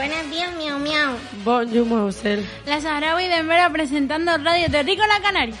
Buenos 0.00 0.30
días, 0.30 0.50
miau 0.56 0.78
miau. 0.78 1.12
Bonjour, 1.44 1.84
Mausel. 1.84 2.42
La 2.64 2.80
Saharaui 2.80 3.28
de 3.28 3.42
Mera 3.42 3.68
presentando 3.68 4.32
Radio 4.38 4.70
Terrícola 4.70 5.20
Canaria. 5.20 5.54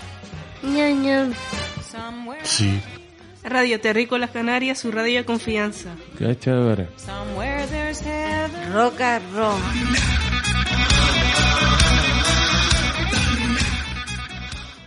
Ña, 0.62 0.88
ña. 0.88 1.28
Sí. 2.42 2.80
Radio 3.44 3.78
Terrícolas 3.82 4.30
Canarias, 4.30 4.78
su 4.78 4.90
radio 4.90 5.18
de 5.18 5.24
confianza. 5.26 5.90
Qué 6.16 6.38
chévere. 6.38 6.88
Roca 8.72 9.20
rock. 9.34 9.60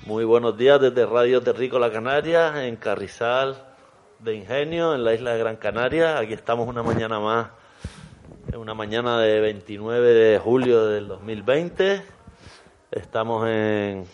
Muy 0.08 0.26
buenos 0.26 0.58
días 0.58 0.82
desde 0.82 1.06
Radio 1.06 1.44
Terrícola 1.44 1.92
Canaria, 1.92 2.66
en 2.66 2.76
Carrizal 2.76 3.64
de 4.18 4.34
Ingenio, 4.34 4.96
en 4.96 5.04
la 5.04 5.14
isla 5.14 5.34
de 5.34 5.38
Gran 5.38 5.58
Canaria. 5.58 6.18
Aquí 6.18 6.34
estamos 6.34 6.68
una 6.68 6.82
mañana 6.82 7.20
más, 7.20 7.50
en 8.54 8.60
una 8.60 8.76
mañana 8.76 9.20
de 9.20 9.40
29 9.40 10.14
de 10.14 10.38
julio 10.38 10.86
del 10.86 11.08
2020. 11.08 12.04
Estamos 12.92 13.48
en 13.48 14.06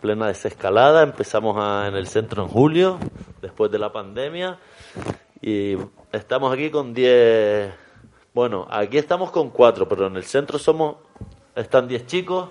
plena 0.00 0.26
desescalada, 0.26 1.04
empezamos 1.04 1.56
a- 1.56 1.86
en 1.86 1.94
el 1.94 2.08
centro 2.08 2.42
en 2.42 2.48
julio, 2.48 2.98
después 3.40 3.70
de 3.70 3.78
la 3.78 3.92
pandemia, 3.92 4.58
y 5.40 5.76
estamos 6.10 6.52
aquí 6.52 6.70
con 6.70 6.92
10, 6.92 7.72
bueno, 8.34 8.66
aquí 8.68 8.98
estamos 8.98 9.30
con 9.30 9.50
4, 9.50 9.88
pero 9.88 10.08
en 10.08 10.16
el 10.16 10.24
centro 10.24 10.58
somos, 10.58 10.96
están 11.54 11.86
10 11.86 12.04
chicos 12.06 12.48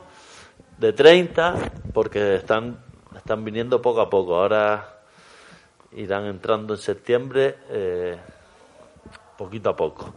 de 0.77 0.93
30, 0.93 1.55
porque 1.93 2.35
están, 2.35 2.79
están 3.17 3.43
viniendo 3.43 3.81
poco 3.81 3.99
a 3.99 4.09
poco, 4.09 4.37
ahora 4.37 5.01
irán 5.91 6.25
entrando 6.25 6.73
en 6.73 6.79
septiembre, 6.79 7.57
eh, 7.69 8.17
poquito 9.37 9.69
a 9.69 9.75
poco. 9.75 10.13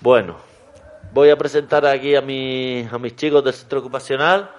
Bueno, 0.00 0.36
voy 1.12 1.30
a 1.30 1.36
presentar 1.36 1.84
aquí 1.86 2.14
a, 2.16 2.20
mi- 2.20 2.86
a 2.90 2.98
mis 2.98 3.14
chicos 3.16 3.44
del 3.44 3.52
centro 3.54 3.80
ocupacional. 3.80 4.50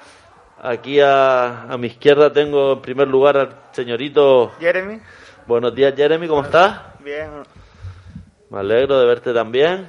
Aquí 0.62 1.00
a, 1.00 1.64
a 1.64 1.78
mi 1.78 1.88
izquierda 1.88 2.32
tengo 2.32 2.74
en 2.74 2.82
primer 2.82 3.08
lugar 3.08 3.38
al 3.38 3.56
señorito. 3.72 4.52
Jeremy, 4.60 5.00
Buenos 5.48 5.74
días, 5.74 5.94
Jeremy, 5.96 6.28
¿cómo 6.28 6.44
estás? 6.44 6.80
bien. 7.00 7.30
Me 8.50 8.60
alegro 8.60 9.00
de 9.00 9.06
verte 9.08 9.34
también. 9.34 9.88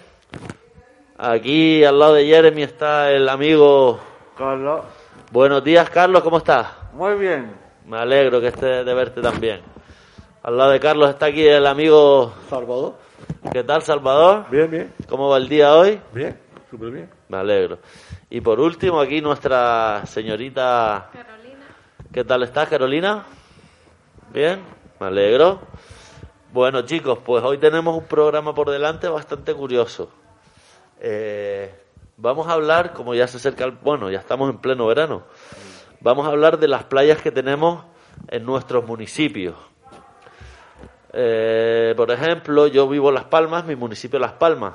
Aquí 1.19 1.85
al 1.85 1.99
lado 1.99 2.15
de 2.15 2.25
Jeremy 2.27 2.63
está 2.63 3.11
el 3.11 3.29
amigo. 3.29 4.01
Carlos, 4.39 4.83
Buenos 5.31 5.63
días, 5.63 5.89
Carlos, 5.91 6.23
¿cómo 6.23 6.39
estás? 6.39 6.69
muy 6.95 7.15
bien. 7.17 7.53
Me 7.87 7.99
alegro 7.99 8.41
que 8.41 8.49
esté 8.49 8.85
de 8.85 8.95
verte 8.95 9.21
también. 9.21 9.61
Al 10.43 10.57
lado 10.57 10.71
de 10.71 10.81
Carlos 10.81 11.11
está 11.11 11.27
aquí 11.27 11.47
el 11.47 11.67
amigo. 11.67 12.33
Salvador, 12.49 12.95
¿Qué 13.53 13.63
tal, 13.65 13.83
Salvador? 13.83 14.47
bien, 14.51 14.71
bien, 14.71 14.93
¿Cómo 15.09 15.29
va 15.29 15.37
el 15.39 15.49
día 15.49 15.75
hoy? 15.75 16.01
bien, 16.13 16.39
súper 16.71 16.91
bien. 16.91 17.11
Me 17.29 17.37
alegro. 17.39 17.79
Y 18.31 18.41
por 18.41 18.61
último, 18.61 19.01
aquí 19.01 19.21
nuestra 19.21 20.03
señorita. 20.07 21.11
Carolina. 21.13 21.67
¿Qué 22.13 22.25
tal 22.25 22.43
estás, 22.43 22.69
Carolina? 22.69 23.25
Bien, 24.33 24.61
me 25.01 25.07
alegro. 25.07 25.61
Bueno, 26.53 26.83
chicos, 26.83 27.19
pues 27.25 27.43
hoy 27.45 27.59
tenemos 27.59 27.97
un 27.97 28.05
programa 28.05 28.55
por 28.55 28.71
delante 28.71 29.09
bastante 29.09 29.55
curioso. 29.55 30.11
Eh, 31.01 31.75
vamos 32.17 32.47
a 32.49 32.53
hablar, 32.53 32.93
como 32.93 33.15
ya 33.15 33.27
se 33.27 33.39
acerca 33.39 33.65
el. 33.65 33.73
Bueno, 33.73 34.11
ya 34.11 34.19
estamos 34.19 34.51
en 34.51 34.59
pleno 34.59 34.87
verano. 34.87 35.25
Vamos 36.01 36.27
a 36.27 36.31
hablar 36.31 36.59
de 36.59 36.69
las 36.69 36.85
playas 36.85 37.21
que 37.23 37.31
tenemos 37.31 37.85
en 38.29 38.45
nuestros 38.45 38.87
municipios. 38.87 39.55
Eh, 41.13 41.93
por 41.97 42.11
ejemplo, 42.11 42.67
yo 42.67 42.89
vivo 42.89 43.09
en 43.11 43.15
Las 43.17 43.25
Palmas, 43.25 43.65
mi 43.67 43.77
municipio 43.77 44.19
Las 44.19 44.33
Palmas. 44.33 44.75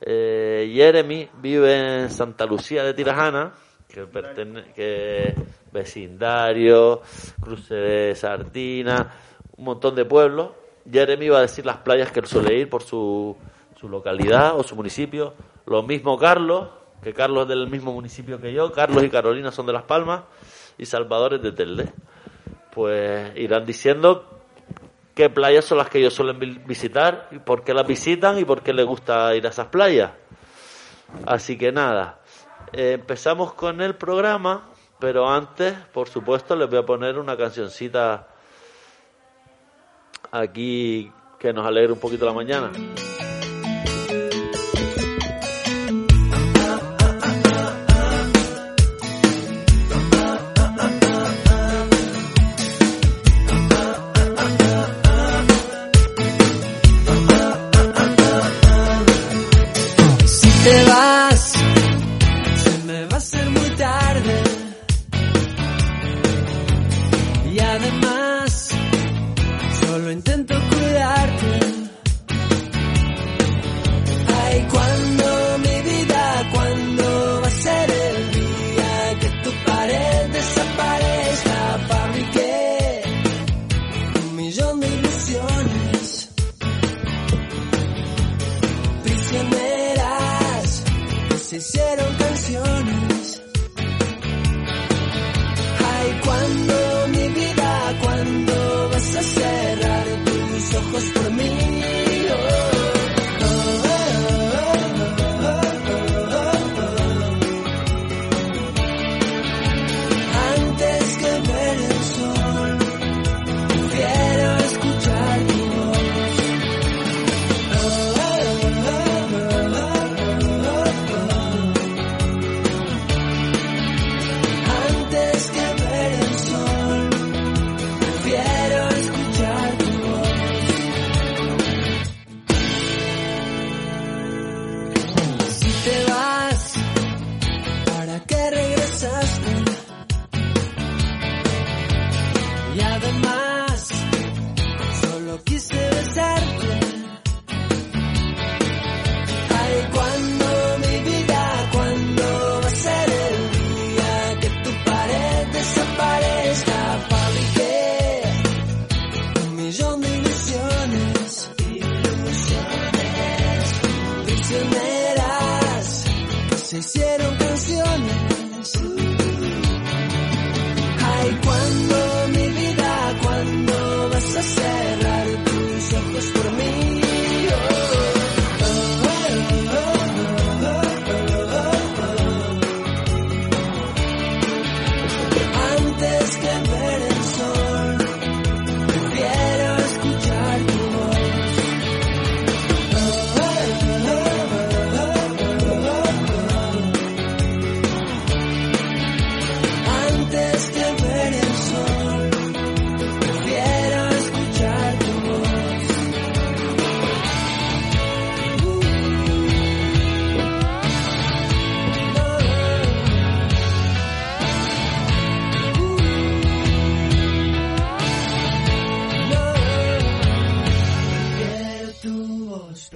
Eh, 0.00 0.70
Jeremy 0.74 1.28
vive 1.40 2.02
en 2.02 2.10
Santa 2.10 2.46
Lucía 2.46 2.82
de 2.82 2.94
Tirajana, 2.94 3.52
que, 3.88 4.06
pertene- 4.06 4.72
que 4.74 5.34
vecindario, 5.72 7.02
cruce 7.40 7.74
de 7.74 8.14
Sardina, 8.14 9.12
un 9.56 9.64
montón 9.64 9.94
de 9.94 10.04
pueblos. 10.04 10.50
Jeremy 10.90 11.28
va 11.28 11.38
a 11.38 11.42
decir 11.42 11.66
las 11.66 11.76
playas 11.78 12.10
que 12.10 12.20
él 12.20 12.26
suele 12.26 12.54
ir 12.56 12.68
por 12.70 12.82
su, 12.82 13.36
su 13.78 13.88
localidad 13.88 14.58
o 14.58 14.62
su 14.62 14.74
municipio. 14.74 15.34
Lo 15.66 15.82
mismo 15.82 16.18
Carlos, 16.18 16.68
que 17.02 17.12
Carlos 17.12 17.42
es 17.44 17.48
del 17.50 17.68
mismo 17.68 17.92
municipio 17.92 18.40
que 18.40 18.52
yo. 18.52 18.72
Carlos 18.72 19.04
y 19.04 19.10
Carolina 19.10 19.52
son 19.52 19.66
de 19.66 19.74
Las 19.74 19.82
Palmas 19.84 20.22
y 20.78 20.86
Salvador 20.86 21.34
es 21.34 21.42
de 21.42 21.52
Telde. 21.52 21.92
Pues 22.72 23.36
irán 23.36 23.66
diciendo 23.66 24.39
qué 25.20 25.28
playas 25.28 25.66
son 25.66 25.76
las 25.76 25.90
que 25.90 25.98
ellos 25.98 26.14
suelen 26.14 26.38
vi- 26.38 26.58
visitar 26.64 27.28
y 27.30 27.38
por 27.38 27.62
qué 27.62 27.74
las 27.74 27.86
visitan 27.86 28.38
y 28.38 28.44
por 28.46 28.62
qué 28.62 28.72
les 28.72 28.86
gusta 28.86 29.34
ir 29.36 29.46
a 29.46 29.50
esas 29.50 29.66
playas. 29.66 30.12
Así 31.26 31.58
que 31.58 31.72
nada, 31.72 32.20
eh, 32.72 32.92
empezamos 32.92 33.52
con 33.52 33.82
el 33.82 33.94
programa, 33.96 34.62
pero 34.98 35.28
antes, 35.28 35.74
por 35.92 36.08
supuesto, 36.08 36.56
les 36.56 36.70
voy 36.70 36.78
a 36.78 36.86
poner 36.86 37.18
una 37.18 37.36
cancioncita 37.36 38.28
aquí 40.30 41.12
que 41.38 41.52
nos 41.52 41.66
alegre 41.66 41.92
un 41.92 42.00
poquito 42.00 42.24
la 42.24 42.32
mañana. 42.32 42.70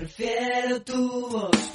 Prefiero 0.05 0.81
tu 0.81 1.29
voz. 1.31 1.74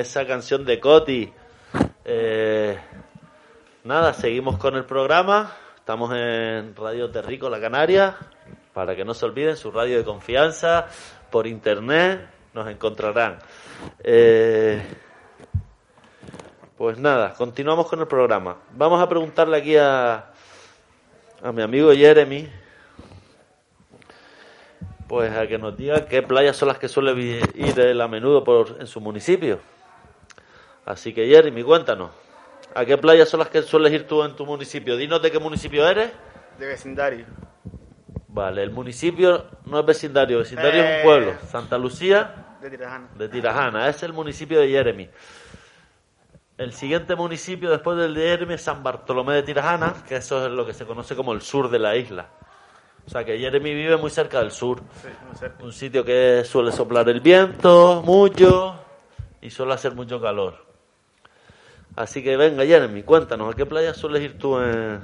Esa 0.00 0.26
canción 0.26 0.64
de 0.64 0.80
Coti. 0.80 1.32
Eh, 2.04 2.76
nada, 3.84 4.12
seguimos 4.12 4.58
con 4.58 4.74
el 4.74 4.84
programa. 4.84 5.52
Estamos 5.76 6.12
en 6.16 6.74
Radio 6.74 7.10
Terrico 7.10 7.48
La 7.48 7.60
Canaria. 7.60 8.16
Para 8.72 8.96
que 8.96 9.04
no 9.04 9.14
se 9.14 9.24
olviden, 9.24 9.56
su 9.56 9.70
radio 9.70 9.96
de 9.98 10.04
confianza. 10.04 10.86
Por 11.30 11.46
internet 11.46 12.26
nos 12.54 12.68
encontrarán. 12.68 13.38
Eh, 14.02 14.82
pues 16.76 16.98
nada, 16.98 17.34
continuamos 17.34 17.86
con 17.86 18.00
el 18.00 18.06
programa. 18.06 18.56
Vamos 18.72 19.00
a 19.00 19.08
preguntarle 19.08 19.56
aquí 19.58 19.76
a, 19.76 20.32
a 21.42 21.52
mi 21.52 21.62
amigo 21.62 21.92
Jeremy. 21.92 22.48
Pues 25.06 25.36
a 25.36 25.46
que 25.46 25.58
nos 25.58 25.76
diga 25.76 26.06
qué 26.06 26.22
playas 26.22 26.56
son 26.56 26.68
las 26.68 26.78
que 26.78 26.88
suele 26.88 27.12
ir 27.54 27.78
él 27.78 28.00
a 28.00 28.08
menudo 28.08 28.42
por, 28.42 28.76
en 28.80 28.86
su 28.86 29.00
municipio. 29.00 29.60
Así 30.86 31.12
que 31.14 31.26
Jeremy, 31.28 31.62
cuéntanos. 31.62 32.10
¿A 32.74 32.84
qué 32.84 32.98
playas 32.98 33.28
son 33.28 33.40
las 33.40 33.48
que 33.48 33.62
sueles 33.62 33.92
ir 33.92 34.06
tú 34.06 34.22
en 34.24 34.34
tu 34.34 34.44
municipio? 34.44 34.96
Dinos 34.96 35.22
de 35.22 35.30
qué 35.30 35.38
municipio 35.38 35.86
eres. 35.88 36.10
De 36.58 36.66
vecindario. 36.66 37.26
Vale, 38.28 38.62
el 38.62 38.70
municipio 38.70 39.44
no 39.66 39.80
es 39.80 39.86
vecindario, 39.86 40.38
vecindario 40.38 40.82
es 40.82 40.90
Eh. 40.90 40.96
un 40.98 41.02
pueblo. 41.04 41.34
Santa 41.48 41.78
Lucía 41.78 42.56
De 42.60 42.68
Tirajana. 42.70 43.08
de 43.16 43.28
Tirajana, 43.28 43.88
es 43.88 44.02
el 44.02 44.12
municipio 44.12 44.60
de 44.60 44.68
Jeremy. 44.68 45.08
El 46.58 46.72
siguiente 46.72 47.14
municipio 47.16 47.70
después 47.70 47.96
del 47.96 48.14
de 48.14 48.22
Jeremy 48.22 48.54
es 48.54 48.62
San 48.62 48.82
Bartolomé 48.82 49.34
de 49.34 49.42
Tirajana, 49.44 49.94
que 50.08 50.16
eso 50.16 50.44
es 50.46 50.52
lo 50.52 50.64
que 50.66 50.72
se 50.72 50.84
conoce 50.84 51.14
como 51.16 51.32
el 51.32 51.42
sur 51.42 51.68
de 51.70 51.78
la 51.78 51.96
isla. 51.96 52.28
O 53.06 53.10
sea 53.10 53.24
que 53.24 53.38
Jeremy 53.38 53.74
vive 53.74 53.96
muy 53.96 54.10
cerca 54.10 54.38
del 54.40 54.50
sur. 54.50 54.80
Sí, 55.02 55.08
muy 55.26 55.36
cerca. 55.36 55.62
Un 55.64 55.72
sitio 55.72 56.04
que 56.04 56.42
suele 56.44 56.72
soplar 56.72 57.08
el 57.08 57.20
viento 57.20 58.02
mucho 58.04 58.80
y 59.42 59.50
suele 59.50 59.74
hacer 59.74 59.94
mucho 59.94 60.20
calor. 60.20 60.64
Así 61.96 62.24
que 62.24 62.36
venga, 62.36 62.64
Jeremy, 62.64 63.02
cuéntanos, 63.04 63.52
¿a 63.52 63.56
qué 63.56 63.66
playa 63.66 63.94
sueles 63.94 64.22
ir 64.22 64.36
tú 64.36 64.58
en, 64.58 65.00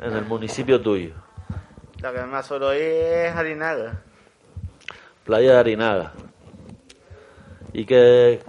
en 0.00 0.12
el 0.16 0.24
municipio 0.24 0.80
tuyo? 0.80 1.12
La 2.00 2.12
que 2.12 2.22
más 2.22 2.46
solo 2.46 2.72
es 2.72 3.34
Harinaga. 3.34 4.00
Playa 5.24 5.52
de 5.52 5.58
Arinaga. 5.58 6.12
¿Y 7.72 7.84
qué, 7.84 8.42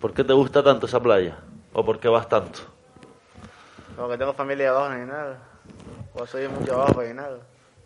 por 0.00 0.12
qué 0.14 0.24
te 0.24 0.32
gusta 0.32 0.62
tanto 0.62 0.86
esa 0.86 1.00
playa? 1.00 1.38
¿O 1.74 1.84
por 1.84 2.00
qué 2.00 2.08
vas 2.08 2.28
tanto? 2.28 2.60
Porque 3.96 4.18
tengo 4.18 4.32
familia 4.32 4.70
abajo 4.70 4.94
en 4.94 5.08
nada. 5.08 5.38
O 6.14 6.26
soy 6.26 6.48
mucho 6.48 6.74
abajo 6.74 7.02
en 7.02 7.16
nada. 7.16 7.38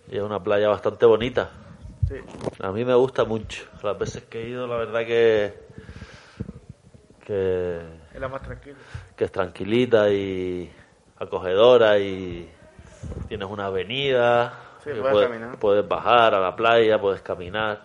Y 0.09 0.17
es 0.17 0.23
una 0.23 0.43
playa 0.43 0.69
bastante 0.69 1.05
bonita. 1.07 1.51
Sí. 2.09 2.17
A 2.61 2.71
mí 2.73 2.85
me 2.85 2.95
gusta 2.95 3.25
mucho. 3.25 3.65
Las 3.83 3.99
veces 3.99 4.23
que 4.25 4.43
he 4.43 4.49
ido, 4.49 4.67
la 4.67 4.77
verdad 4.77 5.05
que, 5.05 5.55
que, 7.27 7.81
Es 8.15 8.21
la 8.21 8.29
más 8.29 8.43
tranquila. 8.43 8.77
que 9.17 9.25
es 9.25 9.33
tranquilita 9.33 10.09
y 10.11 10.71
acogedora 11.19 11.99
y 11.99 12.49
tienes 13.29 13.49
una 13.49 13.67
avenida. 13.67 14.55
Sí, 14.85 14.91
puedes 15.01 15.29
caminar. 15.29 15.59
puedes 15.59 15.87
bajar 15.87 16.35
a 16.35 16.41
la 16.41 16.55
playa, 16.55 17.01
puedes 17.01 17.21
caminar. 17.21 17.83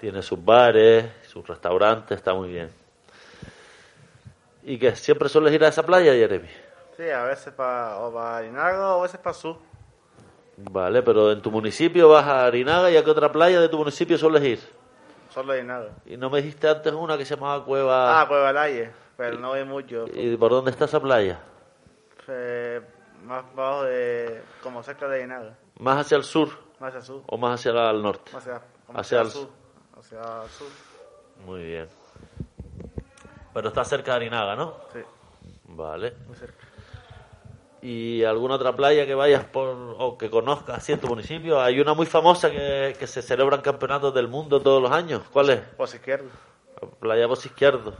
Tiene 0.00 0.20
sus 0.22 0.44
bares, 0.44 1.06
sus 1.28 1.46
restaurantes, 1.46 2.16
está 2.16 2.34
muy 2.34 2.48
bien. 2.48 2.70
¿Y 4.64 4.78
que 4.78 4.94
siempre 4.96 5.28
sueles 5.28 5.52
ir 5.54 5.64
a 5.64 5.68
esa 5.68 5.84
playa, 5.84 6.12
Jeremy? 6.12 6.48
Sí, 6.96 7.08
a 7.08 7.22
veces 7.24 7.52
para 7.54 7.98
o 7.98 8.12
para 8.12 8.38
Harinaga 8.38 8.96
o 8.96 9.00
a 9.00 9.02
veces 9.02 9.20
para 9.20 9.34
Sur. 9.34 9.56
Vale, 10.56 11.02
pero 11.02 11.32
en 11.32 11.40
tu 11.40 11.50
municipio 11.50 12.08
vas 12.08 12.26
a 12.26 12.46
Arinaga 12.46 12.90
y 12.90 12.96
a 12.96 13.04
qué 13.04 13.10
otra 13.10 13.30
playa 13.30 13.60
de 13.60 13.68
tu 13.68 13.78
municipio 13.78 14.18
sueles 14.18 14.42
ir. 14.42 14.60
Solo 15.32 15.52
Harinaga. 15.52 15.90
Y 16.06 16.16
no 16.16 16.28
me 16.30 16.42
dijiste 16.42 16.68
antes 16.68 16.92
una 16.92 17.16
que 17.16 17.24
se 17.24 17.34
llamaba 17.36 17.64
Cueva. 17.64 18.20
Ah, 18.20 18.28
Cueva 18.28 18.52
Laye. 18.52 18.90
Pero 19.16 19.38
no 19.38 19.48
voy 19.48 19.64
mucho. 19.64 20.04
¿Y 20.12 20.36
por 20.36 20.50
dónde 20.50 20.70
está 20.70 20.84
esa 20.86 21.00
playa? 21.00 21.40
Eh, 22.28 22.80
más 23.24 23.44
abajo 23.52 23.84
de... 23.84 24.42
Como 24.62 24.82
cerca 24.82 25.08
de 25.08 25.18
Harinaga. 25.20 25.54
¿Más 25.78 25.98
hacia 25.98 26.16
el 26.16 26.24
sur 26.24 26.48
Más 26.80 26.90
hacia 26.94 27.00
sur. 27.02 27.22
o 27.26 27.36
más 27.38 27.54
hacia 27.60 27.90
el 27.90 28.02
norte? 28.02 28.30
Más 28.32 28.46
hacia, 28.46 28.60
Hacia 28.94 29.20
el 29.22 29.30
sur. 29.30 29.48
Hacia 29.98 30.18
el 30.18 30.48
sur. 30.50 30.68
Muy 31.46 31.62
bien. 31.64 31.88
Pero 33.54 33.68
está 33.68 33.84
cerca 33.84 34.12
de 34.12 34.16
Arinaga, 34.18 34.54
¿no? 34.56 34.74
Sí, 34.92 35.00
Vale. 35.64 36.14
muy 36.26 36.36
cerca. 36.36 36.64
¿Y 37.82 38.22
alguna 38.22 38.54
otra 38.54 38.74
playa 38.74 39.06
que 39.06 39.14
vayas 39.14 39.44
por 39.44 39.96
o 39.98 40.16
que 40.16 40.30
conozcas 40.30 40.78
así 40.78 40.92
en 40.92 41.00
tu 41.00 41.08
municipio? 41.08 41.60
Hay 41.60 41.80
una 41.80 41.94
muy 41.94 42.06
famosa 42.06 42.48
que, 42.48 42.94
que 42.96 43.06
se 43.08 43.22
celebran 43.22 43.60
campeonatos 43.60 44.14
del 44.14 44.28
mundo 44.28 44.60
todos 44.60 44.80
los 44.80 44.92
años. 44.92 45.22
¿Cuál 45.32 45.50
es? 45.50 45.60
Pues 45.76 45.92
izquierdo. 45.94 46.28
Playa 47.00 47.26
Voz 47.26 47.44
Izquierdo. 47.46 47.94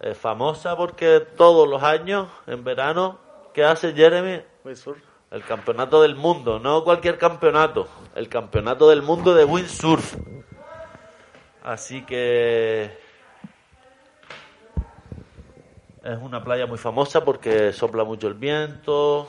Es 0.00 0.16
famosa 0.16 0.76
porque 0.76 1.20
todos 1.36 1.68
los 1.68 1.82
años, 1.82 2.28
en 2.46 2.64
verano, 2.64 3.18
¿qué 3.54 3.64
hace 3.64 3.92
Jeremy? 3.92 4.42
Sur. 4.74 4.96
El 5.30 5.44
campeonato 5.44 6.02
del 6.02 6.14
mundo, 6.14 6.58
no 6.58 6.84
cualquier 6.84 7.16
campeonato, 7.16 7.88
el 8.14 8.28
campeonato 8.28 8.90
del 8.90 9.00
mundo 9.00 9.34
de 9.34 9.44
windsurf. 9.44 10.16
Así 11.62 12.04
que 12.04 12.98
es 16.04 16.18
una 16.20 16.42
playa 16.42 16.66
muy 16.66 16.78
famosa 16.78 17.24
porque 17.24 17.72
sopla 17.72 18.04
mucho 18.04 18.26
el 18.28 18.34
viento 18.34 19.28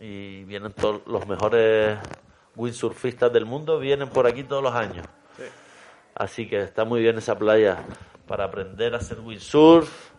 y 0.00 0.44
vienen 0.44 0.72
todos 0.72 1.02
los 1.06 1.26
mejores 1.26 1.98
windsurfistas 2.56 3.32
del 3.32 3.46
mundo, 3.46 3.78
vienen 3.78 4.08
por 4.08 4.26
aquí 4.26 4.42
todos 4.42 4.62
los 4.62 4.74
años. 4.74 5.06
Sí. 5.36 5.44
Así 6.14 6.48
que 6.48 6.62
está 6.62 6.84
muy 6.84 7.00
bien 7.00 7.18
esa 7.18 7.38
playa 7.38 7.78
para 8.26 8.44
aprender 8.44 8.94
a 8.94 8.98
hacer 8.98 9.20
windsurf. 9.20 10.10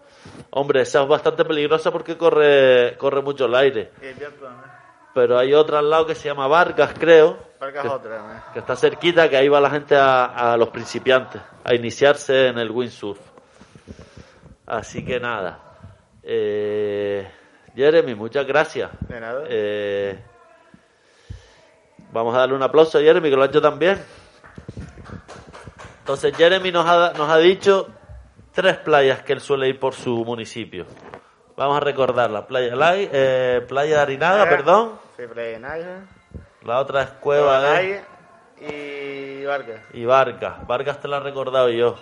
Hombre, 0.52 0.82
esa 0.82 1.04
es 1.04 1.08
bastante 1.08 1.44
peligrosa 1.44 1.92
porque 1.92 2.18
corre, 2.18 2.96
corre 2.98 3.22
mucho 3.22 3.46
el 3.46 3.56
aire. 3.56 3.92
El 4.02 4.14
viento. 4.14 4.48
Pero 5.14 5.38
hay 5.38 5.54
otra 5.54 5.80
al 5.80 5.90
lado 5.90 6.08
que 6.08 6.16
se 6.16 6.30
llama 6.30 6.48
Vargas, 6.48 6.94
creo, 6.98 7.38
Vargas 7.60 7.86
otra 7.86 8.18
también. 8.18 8.42
que 8.52 8.60
está 8.60 8.76
cerquita, 8.76 9.30
que 9.30 9.38
ahí 9.38 9.48
va 9.48 9.62
la 9.62 9.70
gente 9.70 9.96
a, 9.96 10.54
a 10.54 10.58
los 10.58 10.70
principiantes, 10.70 11.40
a 11.64 11.76
iniciarse 11.76 12.48
en 12.48 12.58
el 12.58 12.72
windsurf. 12.72 13.20
Así 14.66 15.06
que 15.06 15.20
nada. 15.20 15.73
Eh, 16.24 17.28
Jeremy, 17.76 18.16
muchas 18.16 18.46
gracias. 18.46 18.92
De 19.02 19.20
nada. 19.20 19.44
Eh, 19.50 20.20
vamos 22.12 22.34
a 22.36 22.40
darle 22.40 22.56
un 22.56 22.64
aplauso 22.64 22.98
a 22.98 23.02
Jeremy, 23.02 23.30
que 23.30 23.36
lo 23.36 23.44
ha 23.44 23.48
hecho 23.48 23.62
también. 23.62 24.02
Entonces, 26.00 26.36
Jeremy 26.36 26.72
nos 26.72 26.86
ha, 26.86 27.14
nos 27.14 27.30
ha 27.30 27.38
dicho 27.38 27.90
tres 28.54 28.78
playas 28.78 29.22
que 29.24 29.34
él 29.34 29.42
suele 29.42 29.68
ir 29.68 29.80
por 29.80 29.94
su 29.94 30.24
municipio. 30.24 30.86
Vamos 31.56 31.78
a 31.78 31.80
recordar 31.82 32.48
Playa, 32.48 32.76
Lai, 32.76 33.10
eh, 33.12 33.62
playa 33.68 33.98
de 33.98 34.02
Arinaga, 34.02 34.50
perdón. 34.50 35.00
Sí, 35.18 35.24
Playa 35.28 35.60
Naga. 35.60 36.08
La 36.64 36.80
otra 36.80 37.04
es 37.04 37.10
Cueva 37.20 37.62
de... 37.62 38.02
Y 38.60 39.46
Vargas. 39.46 39.82
Y 39.94 40.06
Vargas. 40.06 40.66
Vargas 40.66 41.00
te 41.00 41.08
la 41.08 41.18
he 41.18 41.20
recordado 41.20 41.70
yo. 41.70 41.98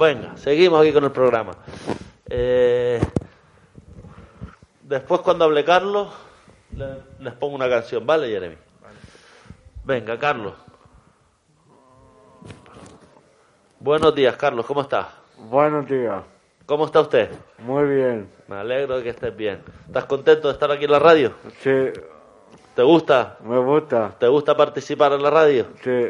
Venga, 0.00 0.36
seguimos 0.38 0.80
aquí 0.80 0.92
con 0.94 1.04
el 1.04 1.10
programa. 1.12 1.52
Eh, 2.26 2.98
después 4.82 5.20
cuando 5.20 5.44
hable 5.44 5.62
Carlos, 5.64 6.08
le- 6.74 7.02
les 7.18 7.34
pongo 7.34 7.54
una 7.54 7.68
canción, 7.68 8.06
¿vale, 8.06 8.28
Jeremy? 8.28 8.56
Venga, 9.84 10.18
Carlos. 10.18 10.54
Buenos 13.78 14.14
días, 14.14 14.36
Carlos, 14.36 14.64
¿cómo 14.66 14.82
estás? 14.82 15.06
Buenos 15.36 15.86
días. 15.86 16.22
¿Cómo 16.66 16.86
está 16.86 17.00
usted? 17.00 17.30
Muy 17.58 17.84
bien. 17.88 18.30
Me 18.46 18.56
alegro 18.56 18.96
de 18.98 19.02
que 19.02 19.10
estés 19.10 19.36
bien. 19.36 19.62
¿Estás 19.86 20.04
contento 20.04 20.48
de 20.48 20.54
estar 20.54 20.70
aquí 20.70 20.84
en 20.84 20.92
la 20.92 20.98
radio? 20.98 21.32
Sí, 21.62 21.90
¿Te 22.74 22.82
gusta? 22.82 23.36
me 23.44 23.58
gusta. 23.58 24.14
¿Te 24.18 24.28
gusta 24.28 24.56
participar 24.56 25.12
en 25.12 25.22
la 25.22 25.30
radio? 25.30 25.66
Sí. 25.82 26.06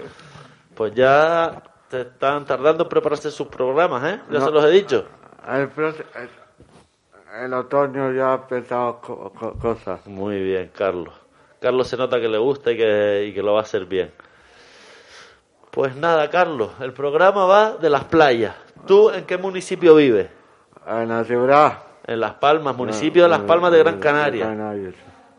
Pues 0.75 0.95
ya 0.95 1.63
te 1.91 2.03
están 2.03 2.45
tardando 2.45 2.85
en 2.85 2.89
prepararse 2.89 3.31
sus 3.31 3.49
programas, 3.49 4.03
¿eh? 4.05 4.21
Ya 4.31 4.39
No. 4.39 4.45
se 4.47 4.51
los 4.53 4.65
he 4.65 4.71
dicho. 4.71 5.05
El, 5.49 5.69
proce- 5.75 6.05
el, 6.15 7.45
el 7.45 7.53
otoño 7.55 8.13
ya 8.13 8.33
ha 8.33 8.35
empezado 8.37 9.01
co- 9.01 9.33
co- 9.39 9.53
cosas. 9.59 10.07
Muy 10.07 10.41
bien, 10.41 10.71
Carlos. 10.75 11.13
Carlos 11.61 11.89
se 11.89 11.97
nota 11.97 12.21
que 12.21 12.29
le 12.29 12.39
gusta 12.39 12.71
y 12.71 12.77
que, 12.77 13.27
y 13.29 13.35
que 13.35 13.43
lo 13.43 13.55
va 13.55 13.61
a 13.61 13.63
hacer 13.63 13.85
bien. 13.87 14.13
Pues 15.71 15.95
nada, 15.97 16.31
Carlos, 16.31 16.71
el 16.81 16.93
programa 16.93 17.45
va 17.47 17.73
de 17.77 17.91
las 17.91 18.05
playas. 18.05 18.55
¿Tú 18.87 19.11
en 19.11 19.25
qué 19.25 19.37
municipio 19.37 19.95
vives? 19.97 20.29
En 20.87 21.09
la 21.09 21.25
ciudad. 21.25 21.79
En 22.07 22.19
Las 22.19 22.35
Palmas, 22.35 22.75
municipio 22.77 23.25
de 23.25 23.29
Las 23.29 23.41
Palmas 23.41 23.71
de 23.71 23.79
Gran 23.79 24.01
Canaria. 24.01 24.49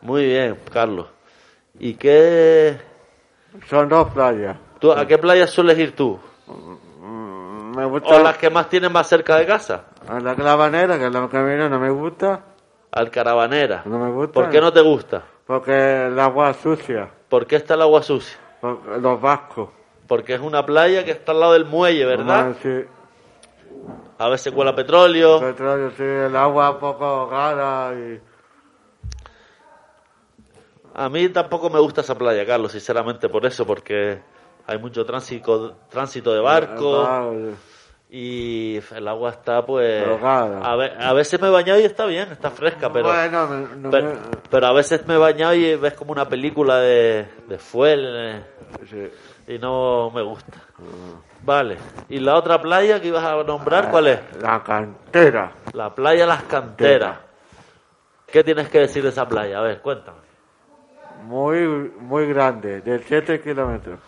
Muy 0.01 0.25
bien, 0.25 0.57
Carlos. 0.71 1.07
¿Y 1.79 1.95
qué? 1.95 2.77
Son 3.67 3.89
dos 3.89 4.09
playas. 4.13 4.55
¿Tú, 4.79 4.91
¿A 4.93 5.05
qué 5.05 5.17
playas 5.17 5.49
sueles 5.49 5.77
ir 5.79 5.95
tú? 5.95 6.19
Mm, 6.51 7.75
Me 7.75 7.85
¿O 7.85 7.89
gusta 7.89 8.19
las 8.19 8.37
que 8.37 8.49
más 8.49 8.67
tienen 8.69 8.91
más 8.91 9.07
cerca 9.07 9.35
de 9.37 9.45
casa? 9.45 9.85
a 10.07 10.19
la 10.19 10.35
clavanera, 10.35 10.97
que 10.99 11.05
es 11.07 11.11
la 11.13 11.27
que 11.29 11.43
viene, 11.43 11.69
no 11.69 11.79
me 11.79 11.89
gusta. 11.89 12.41
Al 12.91 13.09
Caravanera. 13.09 13.83
No 13.85 13.97
me 13.99 14.11
gusta. 14.11 14.33
¿Por 14.33 14.49
qué 14.49 14.59
no 14.59 14.73
te 14.73 14.81
gusta? 14.81 15.23
Porque 15.47 16.07
el 16.07 16.19
agua 16.19 16.49
es 16.51 16.57
sucia. 16.57 17.09
¿Por 17.29 17.47
qué 17.47 17.55
está 17.57 17.75
el 17.75 17.81
agua 17.83 18.03
sucia? 18.03 18.37
Porque 18.59 18.97
los 18.99 19.21
vascos. 19.21 19.69
Porque 20.07 20.33
es 20.33 20.41
una 20.41 20.65
playa 20.65 21.05
que 21.05 21.11
está 21.11 21.31
al 21.31 21.39
lado 21.39 21.53
del 21.53 21.65
muelle, 21.65 22.05
¿verdad? 22.05 22.49
Ah, 22.49 22.53
Sí. 22.61 22.83
A 24.19 24.29
veces 24.29 24.53
cuela 24.53 24.75
petróleo. 24.75 25.39
Petróleo, 25.39 25.89
sí, 25.97 26.03
el 26.03 26.35
agua 26.35 26.71
un 26.71 26.79
poco 26.79 27.27
rara 27.31 27.91
y... 27.97 28.21
A 30.93 31.09
mí 31.09 31.29
tampoco 31.29 31.69
me 31.69 31.79
gusta 31.79 32.01
esa 32.01 32.15
playa, 32.15 32.45
Carlos, 32.45 32.71
sinceramente 32.73 33.29
por 33.29 33.45
eso, 33.45 33.65
porque 33.65 34.21
hay 34.71 34.77
mucho 34.79 35.05
tránsito, 35.05 35.75
tránsito 35.89 36.33
de 36.33 36.39
Claro, 36.39 36.73
y 38.09 38.77
el 38.93 39.07
agua 39.07 39.29
está 39.31 39.65
pues... 39.65 40.03
A, 40.63 40.75
ve- 40.75 40.93
a 40.99 41.13
veces 41.13 41.39
me 41.39 41.47
he 41.47 41.51
bañado 41.51 41.79
y 41.79 41.83
está 41.83 42.05
bien, 42.05 42.29
está 42.31 42.49
fresca, 42.51 42.91
pero... 42.91 43.05
Bueno, 43.07 43.47
me- 43.47 43.75
no 43.77 43.89
pero, 43.89 44.09
me- 44.09 44.15
pero 44.49 44.67
a 44.67 44.73
veces 44.73 45.05
me 45.07 45.13
he 45.15 45.17
bañado 45.17 45.53
y 45.53 45.75
ves 45.75 45.93
como 45.93 46.11
una 46.11 46.27
película 46.27 46.77
de, 46.79 47.25
de 47.47 47.57
fuel 47.57 48.05
eh, 48.17 48.43
sí. 48.89 49.53
y 49.53 49.59
no 49.59 50.09
me 50.11 50.21
gusta. 50.23 50.57
Vale, 51.43 51.77
¿y 52.09 52.19
la 52.19 52.35
otra 52.35 52.61
playa 52.61 52.99
que 52.99 53.07
ibas 53.07 53.23
a 53.23 53.41
nombrar 53.43 53.89
cuál 53.91 54.07
es? 54.07 54.19
La 54.41 54.61
cantera. 54.61 55.51
La 55.73 55.93
playa 55.95 56.25
Las 56.25 56.43
Canteras. 56.43 57.17
¿Qué 58.27 58.43
tienes 58.43 58.67
que 58.69 58.79
decir 58.79 59.03
de 59.03 59.09
esa 59.09 59.25
playa? 59.27 59.59
A 59.59 59.61
ver, 59.61 59.81
cuéntame. 59.81 60.19
Muy, 61.23 61.61
muy 61.99 62.25
grande, 62.27 62.81
de 62.81 62.99
7 62.99 63.39
kilómetros. 63.41 63.99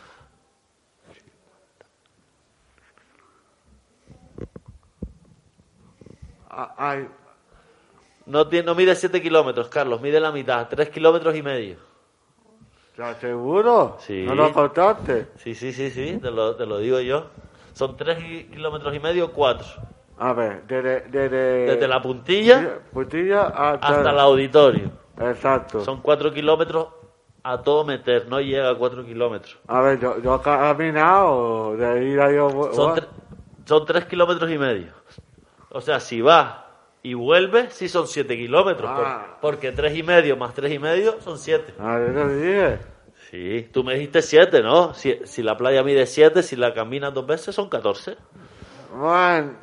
Ay, 6.77 7.07
No, 8.25 8.47
tiene, 8.47 8.65
no 8.65 8.75
mide 8.75 8.95
7 8.95 9.21
kilómetros, 9.21 9.67
Carlos, 9.69 9.99
mide 10.01 10.19
la 10.19 10.31
mitad, 10.31 10.67
3 10.69 10.89
kilómetros 10.89 11.35
y 11.35 11.41
medio. 11.41 11.77
¿estás 12.91 13.17
seguro? 13.17 13.97
Sí. 13.99 14.23
¿No 14.27 14.35
lo 14.35 14.53
contaste? 14.53 15.27
Sí, 15.37 15.55
sí, 15.55 15.73
sí, 15.73 15.89
sí, 15.89 16.19
te 16.21 16.29
lo, 16.31 16.55
te 16.55 16.65
lo 16.65 16.77
digo 16.77 16.99
yo. 16.99 17.25
Son 17.73 17.97
3 17.97 18.47
kilómetros 18.51 18.93
y 18.95 18.99
medio, 18.99 19.31
4. 19.31 19.65
A 20.19 20.31
ver, 20.33 20.63
desde... 20.67 21.01
Desde, 21.09 21.65
Desde 21.65 21.87
la 21.87 22.01
puntilla 22.01 22.79
puntilla 22.93 23.47
hasta... 23.47 23.87
hasta 23.87 24.09
el 24.11 24.19
auditorio. 24.19 24.91
Exacto. 25.19 25.83
Son 25.83 26.01
4 26.01 26.31
kilómetros 26.31 26.87
a 27.41 27.61
todo 27.61 27.83
meter, 27.83 28.27
no 28.29 28.39
llega 28.39 28.69
a 28.69 28.75
4 28.75 29.03
kilómetros. 29.03 29.57
A 29.67 29.81
ver, 29.81 29.99
yo, 29.99 30.21
yo 30.21 30.35
he 30.35 30.41
caminado 30.41 31.75
de 31.75 32.03
ir 32.05 32.21
a 32.21 32.31
yo... 32.31 32.69
Son, 32.73 32.95
tre- 32.95 33.07
son 33.65 33.85
3 33.85 34.05
kilómetros 34.05 34.49
y 34.51 34.57
medio. 34.57 34.93
O 35.73 35.81
sea, 35.81 35.99
si 35.99 36.21
vas 36.21 36.55
y 37.01 37.13
vuelves, 37.15 37.73
sí 37.73 37.89
son 37.89 38.07
7 38.07 38.37
kilómetros. 38.37 38.89
por- 38.91 39.05
Ah. 39.05 39.37
porque 39.41 39.71
3 39.71 39.95
y 39.97 40.03
medio 40.03 40.37
más 40.37 40.53
3 40.53 40.71
y 40.71 40.79
medio 40.79 41.19
son 41.21 41.37
7. 41.37 41.73
A 41.79 41.97
ver, 41.97 42.09
lo 42.11 42.27
dije. 42.29 42.79
Sí, 43.29 43.69
tú 43.73 43.83
me 43.83 43.95
dijiste 43.95 44.21
7, 44.21 44.61
¿no? 44.61 44.93
Si, 44.93 45.19
si 45.25 45.41
la 45.43 45.57
playa 45.57 45.83
mide 45.83 46.05
7, 46.05 46.43
si 46.43 46.55
la 46.55 46.73
caminas 46.73 47.13
dos 47.13 47.25
veces 47.25 47.53
son 47.55 47.67
14. 47.69 48.15
Bueno, 48.95 49.53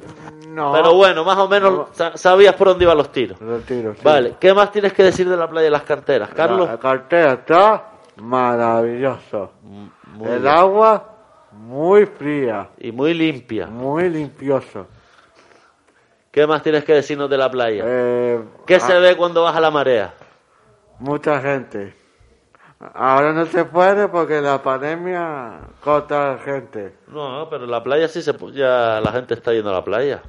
no. 0.48 0.72
Pero 0.72 0.94
bueno, 0.94 1.22
más 1.24 1.38
o 1.38 1.46
menos 1.48 1.88
sa- 1.92 2.16
sabías 2.16 2.54
por 2.56 2.66
dónde 2.68 2.84
iban 2.84 2.96
los 2.96 3.12
tiros. 3.12 3.40
Lo 3.40 3.58
tiro, 3.60 3.94
sí. 3.94 4.00
Vale, 4.02 4.34
¿qué 4.40 4.52
más 4.52 4.72
tienes 4.72 4.92
que 4.92 5.04
decir 5.04 5.28
de 5.28 5.36
la 5.36 5.48
playa 5.48 5.66
de 5.66 5.70
las 5.70 5.82
canteras, 5.84 6.30
Carlos? 6.30 6.68
La 6.68 6.78
cartera 6.78 7.32
está 7.34 7.90
maravilloso. 8.16 9.52
Muy 9.62 10.28
El 10.28 10.40
bien. 10.42 10.52
agua 10.54 11.16
muy 11.52 12.06
fría, 12.06 12.70
Y 12.78 12.90
muy 12.90 13.14
limpia. 13.14 13.66
muy 13.66 14.08
limpioso. 14.08 14.86
¿Qué 16.30 16.46
más 16.46 16.62
tienes 16.62 16.84
que 16.84 16.94
decirnos 16.94 17.28
de 17.28 17.36
la 17.38 17.50
playa? 17.50 17.82
Eh, 17.86 18.40
¿Qué 18.66 18.76
ah, 18.76 18.80
se 18.80 18.98
ve 19.00 19.16
cuando 19.16 19.42
baja 19.42 19.60
la 19.60 19.70
marea? 19.70 20.14
Mucha 20.98 21.40
gente. 21.40 21.94
Ahora 22.94 23.32
no 23.32 23.44
se 23.46 23.64
puede 23.64 24.08
porque 24.08 24.40
la 24.40 24.62
pandemia 24.62 25.60
corta 25.82 26.38
gente. 26.44 26.94
No, 27.08 27.46
pero 27.50 27.64
en 27.64 27.70
la 27.70 27.82
playa 27.82 28.08
sí 28.08 28.22
se 28.22 28.32
ya 28.52 29.00
la 29.02 29.12
gente 29.12 29.34
está 29.34 29.52
yendo 29.52 29.70
a 29.70 29.74
la 29.74 29.84
playa. 29.84 30.22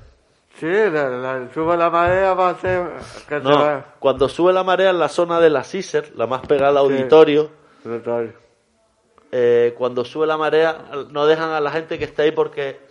Sí, 0.60 0.68
la, 0.68 1.10
la- 1.10 1.54
sube 1.54 1.78
la 1.78 1.90
marea 1.90 2.34
va 2.34 2.50
a 2.50 2.56
ser 2.56 2.90
que 3.30 3.38
se 3.40 3.44
No, 3.48 3.58
va. 3.58 3.86
cuando 4.00 4.28
sube 4.28 4.52
la 4.52 4.64
marea 4.66 4.90
en 4.90 5.00
la 5.00 5.08
zona 5.08 5.40
de 5.40 5.50
la 5.50 5.64
CISER, 5.64 6.12
la 6.16 6.28
más 6.28 6.42
pegada 6.42 6.72
al 6.72 6.78
auditorio, 6.78 7.50
Total. 7.84 8.34
eh, 9.32 9.74
cuando 9.78 10.04
sube 10.04 10.28
la 10.28 10.36
marea 10.38 10.78
no 11.10 11.26
dejan 11.26 11.52
a 11.52 11.62
la 11.62 11.72
gente 11.72 11.98
que 11.98 12.04
está 12.04 12.24
ahí 12.24 12.32
porque, 12.32 12.82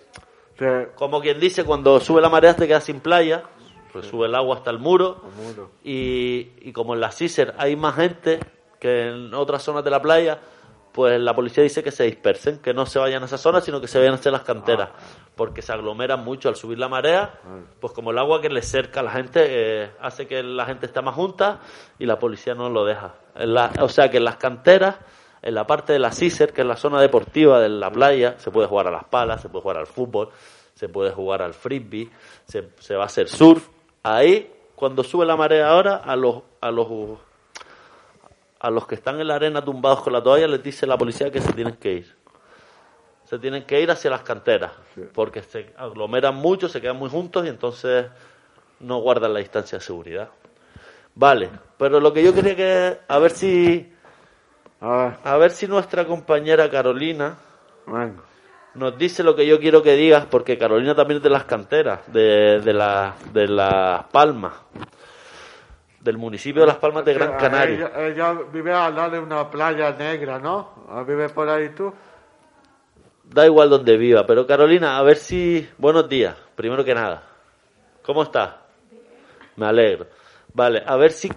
Sí, 0.60 0.66
como 0.94 1.20
quien 1.20 1.40
dice, 1.40 1.64
cuando 1.64 1.98
sube 2.00 2.20
la 2.20 2.28
marea 2.28 2.54
te 2.54 2.68
quedas 2.68 2.84
sin 2.84 3.00
playa, 3.00 3.42
pues 3.92 4.06
sube 4.06 4.26
el 4.26 4.34
agua 4.36 4.56
hasta 4.56 4.70
el 4.70 4.78
muro, 4.78 5.22
muro. 5.42 5.70
y, 5.82 6.52
y 6.60 6.72
como 6.72 6.94
en 6.94 7.00
la 7.00 7.10
CISER 7.10 7.54
hay 7.58 7.74
más 7.76 7.96
gente 7.96 8.38
que 8.78 9.08
en 9.08 9.34
otras 9.34 9.62
zonas 9.62 9.82
de 9.82 9.90
la 9.90 10.00
playa, 10.02 10.38
pues 10.92 11.20
la 11.20 11.34
policía 11.34 11.62
dice 11.62 11.82
que 11.82 11.90
se 11.90 12.04
dispersen, 12.04 12.58
que 12.58 12.74
no 12.74 12.84
se 12.84 12.98
vayan 12.98 13.22
a 13.22 13.26
esa 13.26 13.38
zona, 13.38 13.60
sino 13.60 13.80
que 13.80 13.88
se 13.88 13.98
vayan 13.98 14.14
hacia 14.14 14.30
las 14.32 14.42
canteras, 14.42 14.90
porque 15.34 15.62
se 15.62 15.72
aglomeran 15.72 16.22
mucho 16.24 16.48
al 16.50 16.56
subir 16.56 16.78
la 16.78 16.88
marea, 16.88 17.40
pues 17.80 17.92
como 17.92 18.10
el 18.10 18.18
agua 18.18 18.40
que 18.42 18.48
le 18.50 18.60
cerca 18.62 19.00
a 19.00 19.02
la 19.04 19.12
gente 19.12 19.40
eh, 19.46 19.90
hace 20.00 20.26
que 20.26 20.42
la 20.42 20.66
gente 20.66 20.86
esté 20.86 21.00
más 21.00 21.14
junta 21.14 21.60
y 21.98 22.06
la 22.06 22.18
policía 22.18 22.54
no 22.54 22.68
lo 22.68 22.84
deja. 22.84 23.14
En 23.34 23.54
la- 23.54 23.70
o 23.80 23.88
sea 23.88 24.10
que 24.10 24.18
en 24.18 24.24
las 24.24 24.36
canteras, 24.36 24.96
en 25.42 25.54
la 25.54 25.66
parte 25.66 25.92
de 25.92 25.98
la 25.98 26.12
CISER, 26.12 26.52
que 26.52 26.60
es 26.62 26.66
la 26.66 26.76
zona 26.76 27.00
deportiva 27.00 27.60
de 27.60 27.68
la 27.68 27.90
playa, 27.90 28.38
se 28.38 28.50
puede 28.50 28.68
jugar 28.68 28.88
a 28.88 28.90
las 28.90 29.04
palas, 29.04 29.40
se 29.40 29.48
puede 29.48 29.62
jugar 29.62 29.78
al 29.78 29.86
fútbol, 29.86 30.30
se 30.74 30.88
puede 30.88 31.10
jugar 31.10 31.42
al 31.42 31.54
frisbee, 31.54 32.10
se, 32.44 32.70
se 32.78 32.94
va 32.94 33.04
a 33.04 33.06
hacer 33.06 33.28
surf. 33.28 33.68
Ahí, 34.02 34.52
cuando 34.74 35.02
sube 35.02 35.24
la 35.26 35.36
marea 35.36 35.70
ahora, 35.70 35.96
a 35.96 36.16
los, 36.16 36.42
a 36.60 36.70
los 36.70 36.88
a 38.60 38.70
los 38.70 38.86
que 38.86 38.94
están 38.94 39.18
en 39.20 39.26
la 39.26 39.36
arena 39.36 39.64
tumbados 39.64 40.02
con 40.02 40.12
la 40.12 40.22
toalla 40.22 40.46
les 40.46 40.62
dice 40.62 40.86
la 40.86 40.98
policía 40.98 41.30
que 41.30 41.40
se 41.40 41.52
tienen 41.54 41.76
que 41.76 41.92
ir. 41.94 42.14
Se 43.24 43.38
tienen 43.38 43.64
que 43.64 43.80
ir 43.80 43.90
hacia 43.90 44.10
las 44.10 44.22
canteras, 44.22 44.72
porque 45.14 45.42
se 45.42 45.72
aglomeran 45.76 46.34
mucho, 46.34 46.68
se 46.68 46.80
quedan 46.80 46.96
muy 46.96 47.08
juntos 47.08 47.46
y 47.46 47.48
entonces 47.48 48.06
no 48.80 48.98
guardan 48.98 49.32
la 49.32 49.38
distancia 49.38 49.78
de 49.78 49.84
seguridad. 49.84 50.28
Vale, 51.14 51.48
pero 51.78 52.00
lo 52.00 52.12
que 52.12 52.22
yo 52.22 52.34
quería 52.34 52.56
que 52.56 52.98
a 53.08 53.18
ver 53.18 53.30
si 53.30 53.92
A 54.80 54.96
ver, 54.96 55.12
a 55.24 55.36
ver 55.36 55.50
si 55.50 55.66
nuestra 55.66 56.06
compañera 56.06 56.70
Carolina 56.70 57.36
venga. 57.86 58.22
nos 58.74 58.96
dice 58.96 59.22
lo 59.22 59.36
que 59.36 59.46
yo 59.46 59.60
quiero 59.60 59.82
que 59.82 59.94
digas, 59.94 60.26
porque 60.30 60.56
Carolina 60.56 60.94
también 60.94 61.18
es 61.18 61.22
de 61.22 61.30
las 61.30 61.44
canteras, 61.44 62.00
de, 62.12 62.60
de, 62.60 62.72
la, 62.72 63.14
de 63.32 63.46
Las 63.46 64.04
Palmas, 64.04 64.54
del 66.00 66.16
municipio 66.16 66.62
de 66.62 66.68
Las 66.68 66.78
Palmas 66.78 67.04
de 67.04 67.12
Gran 67.14 67.36
Canaria. 67.36 67.92
Ella, 67.94 68.06
ella 68.06 68.38
vive 68.50 68.72
al 68.72 68.94
lado 68.94 69.10
de 69.10 69.18
una 69.18 69.50
playa 69.50 69.92
negra, 69.92 70.38
¿no? 70.38 71.04
¿Vive 71.06 71.28
por 71.28 71.48
ahí 71.48 71.68
tú? 71.70 71.92
Da 73.24 73.44
igual 73.46 73.68
donde 73.70 73.96
viva, 73.96 74.26
pero 74.26 74.46
Carolina, 74.46 74.98
a 74.98 75.02
ver 75.02 75.16
si... 75.16 75.68
Buenos 75.78 76.08
días, 76.08 76.34
primero 76.56 76.84
que 76.84 76.94
nada. 76.94 77.22
¿Cómo 78.02 78.22
estás? 78.22 78.54
Me 79.56 79.66
alegro. 79.66 80.06
Vale, 80.54 80.82
a 80.84 80.96
ver 80.96 81.12
si, 81.12 81.30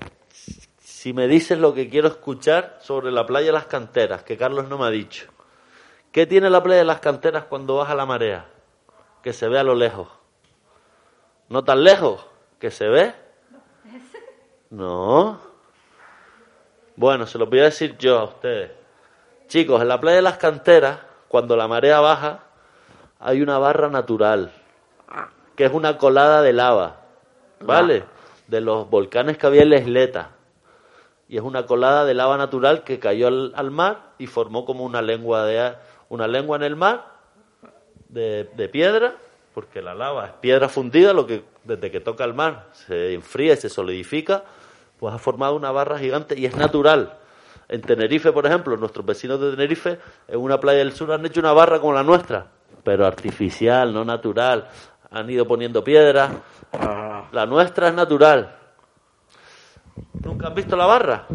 si 1.03 1.11
me 1.11 1.27
dices 1.27 1.59
lo 1.59 1.73
que 1.73 1.89
quiero 1.89 2.07
escuchar 2.07 2.77
sobre 2.79 3.11
la 3.11 3.25
playa 3.25 3.47
de 3.47 3.51
las 3.51 3.65
canteras, 3.65 4.23
que 4.23 4.37
Carlos 4.37 4.69
no 4.69 4.77
me 4.77 4.85
ha 4.85 4.89
dicho. 4.89 5.27
¿Qué 6.13 6.25
tiene 6.25 6.49
la 6.49 6.63
playa 6.63 6.79
de 6.79 6.85
las 6.85 7.01
canteras 7.01 7.43
cuando 7.43 7.75
baja 7.75 7.93
la 7.93 8.05
marea? 8.05 8.45
Que 9.21 9.33
se 9.33 9.49
ve 9.49 9.59
a 9.59 9.65
lo 9.65 9.75
lejos. 9.75 10.07
¿No 11.49 11.65
tan 11.65 11.83
lejos? 11.83 12.25
¿Que 12.57 12.71
se 12.71 12.87
ve? 12.87 13.13
No. 14.69 15.41
Bueno, 16.95 17.27
se 17.27 17.37
lo 17.37 17.47
voy 17.47 17.59
a 17.59 17.63
decir 17.63 17.97
yo 17.97 18.19
a 18.19 18.23
ustedes. 18.23 18.71
Chicos, 19.47 19.81
en 19.81 19.89
la 19.89 19.99
playa 19.99 20.15
de 20.15 20.21
las 20.21 20.37
canteras, 20.37 20.99
cuando 21.27 21.57
la 21.57 21.67
marea 21.67 21.99
baja, 21.99 22.45
hay 23.19 23.41
una 23.41 23.57
barra 23.57 23.89
natural, 23.89 24.53
que 25.57 25.65
es 25.65 25.73
una 25.73 25.97
colada 25.97 26.41
de 26.41 26.53
lava, 26.53 27.01
¿vale? 27.59 28.05
De 28.47 28.61
los 28.61 28.89
volcanes 28.89 29.37
que 29.37 29.47
había 29.47 29.63
en 29.63 29.69
la 29.69 29.79
isleta. 29.79 30.29
Y 31.33 31.37
es 31.37 31.41
una 31.43 31.65
colada 31.65 32.05
de 32.05 32.13
lava 32.13 32.37
natural 32.37 32.83
que 32.83 32.99
cayó 32.99 33.27
al, 33.27 33.53
al 33.55 33.71
mar 33.71 34.11
y 34.19 34.27
formó 34.27 34.65
como 34.65 34.83
una 34.83 35.01
lengua 35.01 35.43
de 35.45 35.73
una 36.09 36.27
lengua 36.27 36.57
en 36.57 36.61
el 36.61 36.75
mar 36.75 37.07
de, 38.07 38.47
de 38.55 38.69
piedra, 38.69 39.15
porque 39.55 39.81
la 39.81 39.95
lava 39.95 40.27
es 40.27 40.33
piedra 40.33 40.69
fundida, 40.69 41.11
lo 41.11 41.25
que 41.25 41.43
desde 41.63 41.89
que 41.89 41.99
toca 41.99 42.23
el 42.23 42.35
mar 42.35 42.67
se 42.73 43.15
enfría 43.15 43.53
y 43.53 43.57
se 43.57 43.69
solidifica, 43.69 44.43
pues 44.99 45.11
ha 45.11 45.17
formado 45.17 45.55
una 45.55 45.71
barra 45.71 45.97
gigante 45.97 46.39
y 46.39 46.45
es 46.45 46.55
natural. 46.55 47.17
En 47.67 47.81
Tenerife, 47.81 48.31
por 48.31 48.45
ejemplo, 48.45 48.77
nuestros 48.77 49.03
vecinos 49.03 49.41
de 49.41 49.49
Tenerife, 49.49 49.97
en 50.27 50.39
una 50.39 50.59
playa 50.59 50.77
del 50.77 50.93
sur 50.93 51.11
han 51.13 51.25
hecho 51.25 51.39
una 51.39 51.53
barra 51.53 51.79
como 51.79 51.93
la 51.93 52.03
nuestra, 52.03 52.45
pero 52.83 53.07
artificial, 53.07 53.91
no 53.91 54.05
natural. 54.05 54.67
Han 55.09 55.27
ido 55.31 55.47
poniendo 55.47 55.83
piedras. 55.83 56.31
Ah, 56.73 57.27
La 57.31 57.47
nuestra 57.47 57.87
es 57.87 57.95
natural. 57.95 58.55
¿Nunca 60.23 60.47
has 60.47 60.53
visto 60.55 60.75
la 60.75 60.85
barra? 60.85 61.25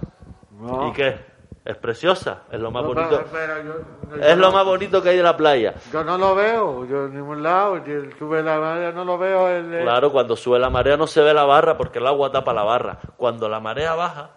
no. 0.60 0.88
¿Y 0.88 0.92
qué? 0.92 1.28
Es 1.64 1.76
preciosa, 1.76 2.44
es 2.50 2.58
lo 2.60 2.70
más 2.70 2.82
No, 2.82 2.94
bonito. 2.94 3.08
pero- 3.10 3.28
pero 3.30 3.62
yo- 3.62 4.16
yo 4.16 4.22
Es 4.24 4.38
lo 4.38 4.50
más 4.52 4.64
bonito 4.64 5.02
que 5.02 5.10
hay 5.10 5.18
de 5.18 5.22
la 5.22 5.36
playa. 5.36 5.74
Yo 5.92 6.02
no 6.02 6.16
lo 6.16 6.34
veo, 6.34 6.86
yo 6.86 7.04
en 7.06 7.14
ningún 7.14 7.42
lado. 7.42 7.84
Si 7.84 7.90
él 7.90 8.14
sube 8.18 8.42
la 8.42 8.58
marea, 8.58 8.90
no 8.92 9.04
lo 9.04 9.18
veo. 9.18 9.48
El, 9.50 9.74
el- 9.74 9.82
Claro, 9.82 10.10
cuando 10.10 10.34
sube 10.34 10.58
la 10.58 10.70
marea 10.70 10.96
no 10.96 11.06
se 11.06 11.20
ve 11.20 11.34
la 11.34 11.44
barra 11.44 11.76
porque 11.76 11.98
el 11.98 12.06
agua 12.06 12.30
tapa 12.32 12.54
la 12.54 12.62
barra. 12.62 12.98
Cuando 13.18 13.50
la 13.50 13.60
marea 13.60 13.94
baja, 13.94 14.30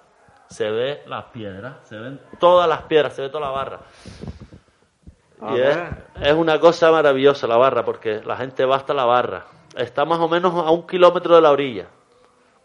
se 0.50 0.70
ve 0.70 1.04
las 1.06 1.24
piedras, 1.25 1.75
se 1.84 1.98
ven 1.98 2.20
todas 2.38 2.68
las 2.68 2.82
piedras, 2.82 3.13
se 3.13 3.22
ve 3.22 3.30
toda 3.30 3.46
la 3.48 3.51
barra. 3.51 3.80
A 5.42 5.56
Y 5.56 5.62
es, 5.62 5.78
es 6.22 6.34
una 6.34 6.60
cosa 6.60 6.92
maravillosa 6.92 7.48
la 7.48 7.56
barra 7.56 7.86
porque 7.86 8.22
la 8.25 8.36
gente 8.36 8.66
va 8.66 8.75
hasta 8.75 8.94
la 8.94 9.06
barra. 9.06 9.46
Está 9.78 10.04
más 10.04 10.20
o 10.20 10.28
menos 10.28 10.54
a 10.54 10.70
un 10.70 10.86
kilómetro 10.86 11.34
de 11.36 11.42
la 11.42 11.51
orilla. 11.51 11.86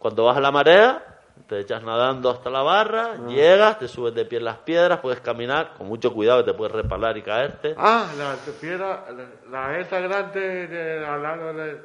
Cuando 0.01 0.25
baja 0.25 0.41
la 0.41 0.51
marea, 0.51 1.16
te 1.49 1.61
echas 1.61 1.83
nadando 1.83 2.31
hasta 2.31 2.51
la 2.51 2.63
barra, 2.63 3.13
Ah. 3.13 3.27
llegas, 3.29 3.79
te 3.79 3.89
subes 3.89 4.15
de 4.15 4.25
pie 4.25 4.39
en 4.39 4.45
las 4.47 4.59
piedras, 4.59 5.01
puedes 5.01 5.21
caminar 5.21 5.75
con 5.77 5.87
mucho 5.87 6.13
cuidado 6.13 6.45
que 6.45 6.51
te 6.53 6.57
puedes 6.57 6.75
repalar 6.75 7.17
y 7.17 7.23
caerte. 7.23 7.75
Ah, 7.79 8.07
la 8.19 8.35
piedra, 8.61 9.05
la, 9.51 9.71
la 9.71 9.79
esa 9.79 10.01
grande 10.01 10.67
de, 10.67 11.07
al 11.07 11.23
lado 11.23 11.53
de 11.55 11.81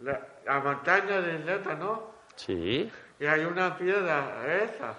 la, 0.00 0.20
la 0.44 0.60
montaña 0.60 1.20
de 1.20 1.38
Isleta, 1.38 1.74
¿no? 1.74 2.02
Sí. 2.34 2.90
Y 3.18 3.24
hay 3.26 3.44
una 3.44 3.76
piedra, 3.78 4.24
esa. 4.62 4.94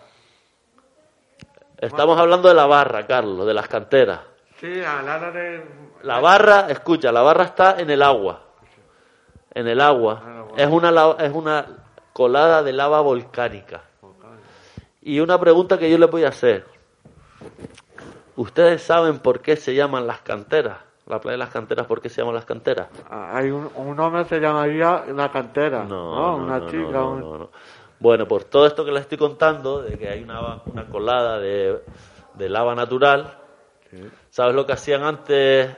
Estamos 1.77 2.17
hablando 2.19 2.47
de 2.47 2.55
la 2.55 2.65
barra, 2.65 3.05
Carlos, 3.05 3.45
de 3.45 3.53
las 3.53 3.67
canteras. 3.67 4.21
Sí, 4.59 4.81
al 4.83 5.05
lado 5.05 5.31
de... 5.31 5.63
La 6.01 6.19
barra, 6.19 6.65
escucha, 6.69 7.12
la 7.12 7.21
barra 7.21 7.43
está 7.43 7.79
en 7.79 7.91
el 7.91 8.01
agua. 8.01 8.41
En 9.53 9.67
el 9.67 9.79
agua. 9.81 10.47
Es 10.55 10.67
una, 10.67 10.89
es 11.19 11.31
una 11.31 11.65
colada 12.17 12.63
de 12.63 12.74
lava 12.74 13.00
volcánica. 13.01 13.81
Y 15.03 15.19
una 15.19 15.39
pregunta 15.39 15.77
que 15.77 15.88
yo 15.88 16.00
le 16.00 16.07
voy 16.07 16.24
a 16.24 16.29
hacer. 16.29 16.65
¿Ustedes 18.36 18.81
saben 18.81 19.19
por 19.19 19.39
qué 19.41 19.55
se 19.55 19.75
llaman 19.75 20.07
las 20.07 20.21
canteras? 20.21 20.79
La 21.05 21.21
playa 21.21 21.33
de 21.33 21.38
las 21.38 21.51
canteras, 21.51 21.86
¿por 21.86 22.01
qué 22.01 22.09
se 22.09 22.21
llaman 22.21 22.33
las 22.33 22.45
canteras? 22.45 22.88
Ah, 23.08 23.38
Hay 23.38 23.51
un, 23.51 23.69
un 23.75 23.99
hombre 23.99 24.25
se 24.25 24.39
llamaría 24.39 25.06
La 25.13 25.32
Cantera, 25.32 25.84
¿no? 25.84 26.38
una 26.38 26.58
no, 26.60 26.69
chica. 26.69 26.91
no, 26.91 27.12
un- 27.12 27.21
no, 27.21 27.38
no. 27.38 27.49
Bueno, 27.99 28.27
por 28.27 28.43
todo 28.45 28.65
esto 28.65 28.84
que 28.84 28.91
les 28.91 29.01
estoy 29.03 29.19
contando, 29.19 29.82
de 29.84 29.95
que 29.97 30.10
hay 30.10 30.23
una, 30.23 30.63
una 30.65 30.86
colada 30.89 31.38
de, 31.39 31.82
de 32.34 32.49
lava 32.49 32.73
natural, 32.73 33.38
¿sabes 34.32 34.56
lo 34.56 34.65
que 34.65 34.73
hacían 34.73 35.03
antes? 35.03 35.69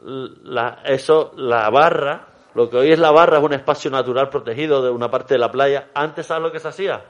La, 0.00 0.78
eso, 0.84 1.32
la 1.36 1.68
barra, 1.70 2.27
lo 2.58 2.68
que 2.68 2.76
hoy 2.76 2.90
es 2.90 2.98
la 2.98 3.12
barra 3.12 3.38
es 3.38 3.44
un 3.44 3.52
espacio 3.52 3.88
natural 3.88 4.28
protegido 4.30 4.82
de 4.82 4.90
una 4.90 5.08
parte 5.08 5.34
de 5.34 5.38
la 5.38 5.48
playa. 5.48 5.90
Antes, 5.94 6.26
¿sabes 6.26 6.42
lo 6.42 6.50
que 6.50 6.58
se 6.58 6.66
hacía? 6.66 7.04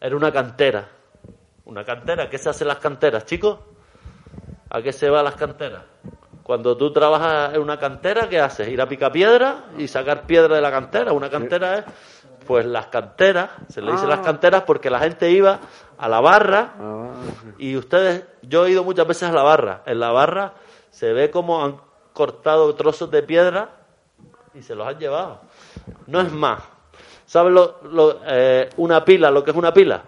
Era 0.00 0.14
una 0.14 0.30
cantera. 0.30 0.88
Una 1.64 1.84
cantera. 1.84 2.30
¿Qué 2.30 2.38
se 2.38 2.48
hace 2.50 2.62
en 2.62 2.68
las 2.68 2.78
canteras, 2.78 3.24
chicos? 3.26 3.58
¿A 4.70 4.80
qué 4.80 4.92
se 4.92 5.10
va 5.10 5.18
a 5.18 5.22
las 5.24 5.34
canteras? 5.34 5.82
Cuando 6.44 6.76
tú 6.76 6.92
trabajas 6.92 7.52
en 7.52 7.60
una 7.60 7.80
cantera, 7.80 8.28
¿qué 8.28 8.38
haces? 8.38 8.68
Ir 8.68 8.80
a 8.80 8.86
picar 8.86 9.10
piedra 9.10 9.64
y 9.76 9.88
sacar 9.88 10.22
piedra 10.24 10.54
de 10.54 10.60
la 10.62 10.70
cantera. 10.70 11.12
Una 11.12 11.28
cantera 11.28 11.78
es, 11.78 11.84
pues 12.46 12.64
las 12.64 12.86
canteras, 12.86 13.50
se 13.70 13.82
le 13.82 13.90
dice 13.90 14.04
Ah. 14.04 14.10
las 14.10 14.20
canteras 14.20 14.62
porque 14.62 14.88
la 14.88 15.00
gente 15.00 15.28
iba 15.32 15.58
a 15.98 16.08
la 16.08 16.20
barra 16.20 16.74
Ah, 16.78 17.10
y 17.58 17.76
ustedes, 17.76 18.24
yo 18.42 18.66
he 18.66 18.70
ido 18.70 18.84
muchas 18.84 19.08
veces 19.08 19.28
a 19.28 19.32
la 19.32 19.42
barra. 19.42 19.82
En 19.84 19.98
la 19.98 20.12
barra 20.12 20.52
se 20.90 21.12
ve 21.12 21.28
como 21.32 21.64
han 21.64 21.78
cortado 22.12 22.72
trozos 22.76 23.10
de 23.10 23.24
piedra 23.24 23.81
y 24.54 24.62
se 24.62 24.74
los 24.74 24.86
han 24.86 24.98
llevado. 24.98 25.40
No 26.06 26.20
es 26.20 26.32
más. 26.32 26.62
¿Sabes 27.26 27.52
lo, 27.52 27.80
lo, 27.84 28.20
eh, 28.26 28.68
una 28.76 29.04
pila, 29.04 29.30
lo 29.30 29.42
que 29.42 29.50
es 29.50 29.56
una 29.56 29.72
pila? 29.72 30.02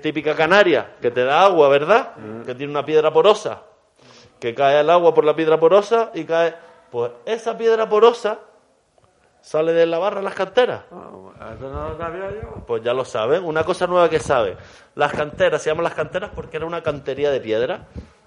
Típica 0.00 0.34
canaria, 0.34 0.96
que 1.00 1.10
te 1.10 1.24
da 1.24 1.44
agua, 1.44 1.68
¿verdad? 1.68 2.12
Que 2.46 2.54
tiene 2.54 2.70
una 2.70 2.84
piedra 2.84 3.12
porosa. 3.12 3.62
Que 4.38 4.54
cae 4.54 4.80
el 4.80 4.90
agua 4.90 5.12
por 5.14 5.24
la 5.24 5.34
piedra 5.34 5.58
porosa 5.58 6.10
y 6.14 6.24
cae. 6.24 6.54
Pues 6.90 7.12
esa 7.26 7.56
piedra 7.56 7.88
porosa 7.88 8.38
sale 9.40 9.72
de 9.72 9.86
la 9.86 9.98
barra 9.98 10.22
las 10.22 10.34
canteras. 10.34 10.82
ah, 10.90 11.54
eso 11.56 11.68
no 11.68 11.90
lo 11.90 11.98
sabía 11.98 12.30
yo. 12.30 12.64
Pues 12.66 12.82
ya 12.82 12.94
lo 12.94 13.04
saben, 13.04 13.44
una 13.44 13.64
cosa 13.64 13.86
nueva 13.86 14.08
que 14.08 14.20
sabe. 14.20 14.56
Las 14.94 15.12
canteras, 15.12 15.62
se 15.62 15.70
llaman 15.70 15.84
las 15.84 15.94
canteras 15.94 16.30
porque 16.34 16.56
era 16.56 16.66
una 16.66 16.82
cantería 16.82 17.30
de 17.30 17.40
piedra, 17.40 17.86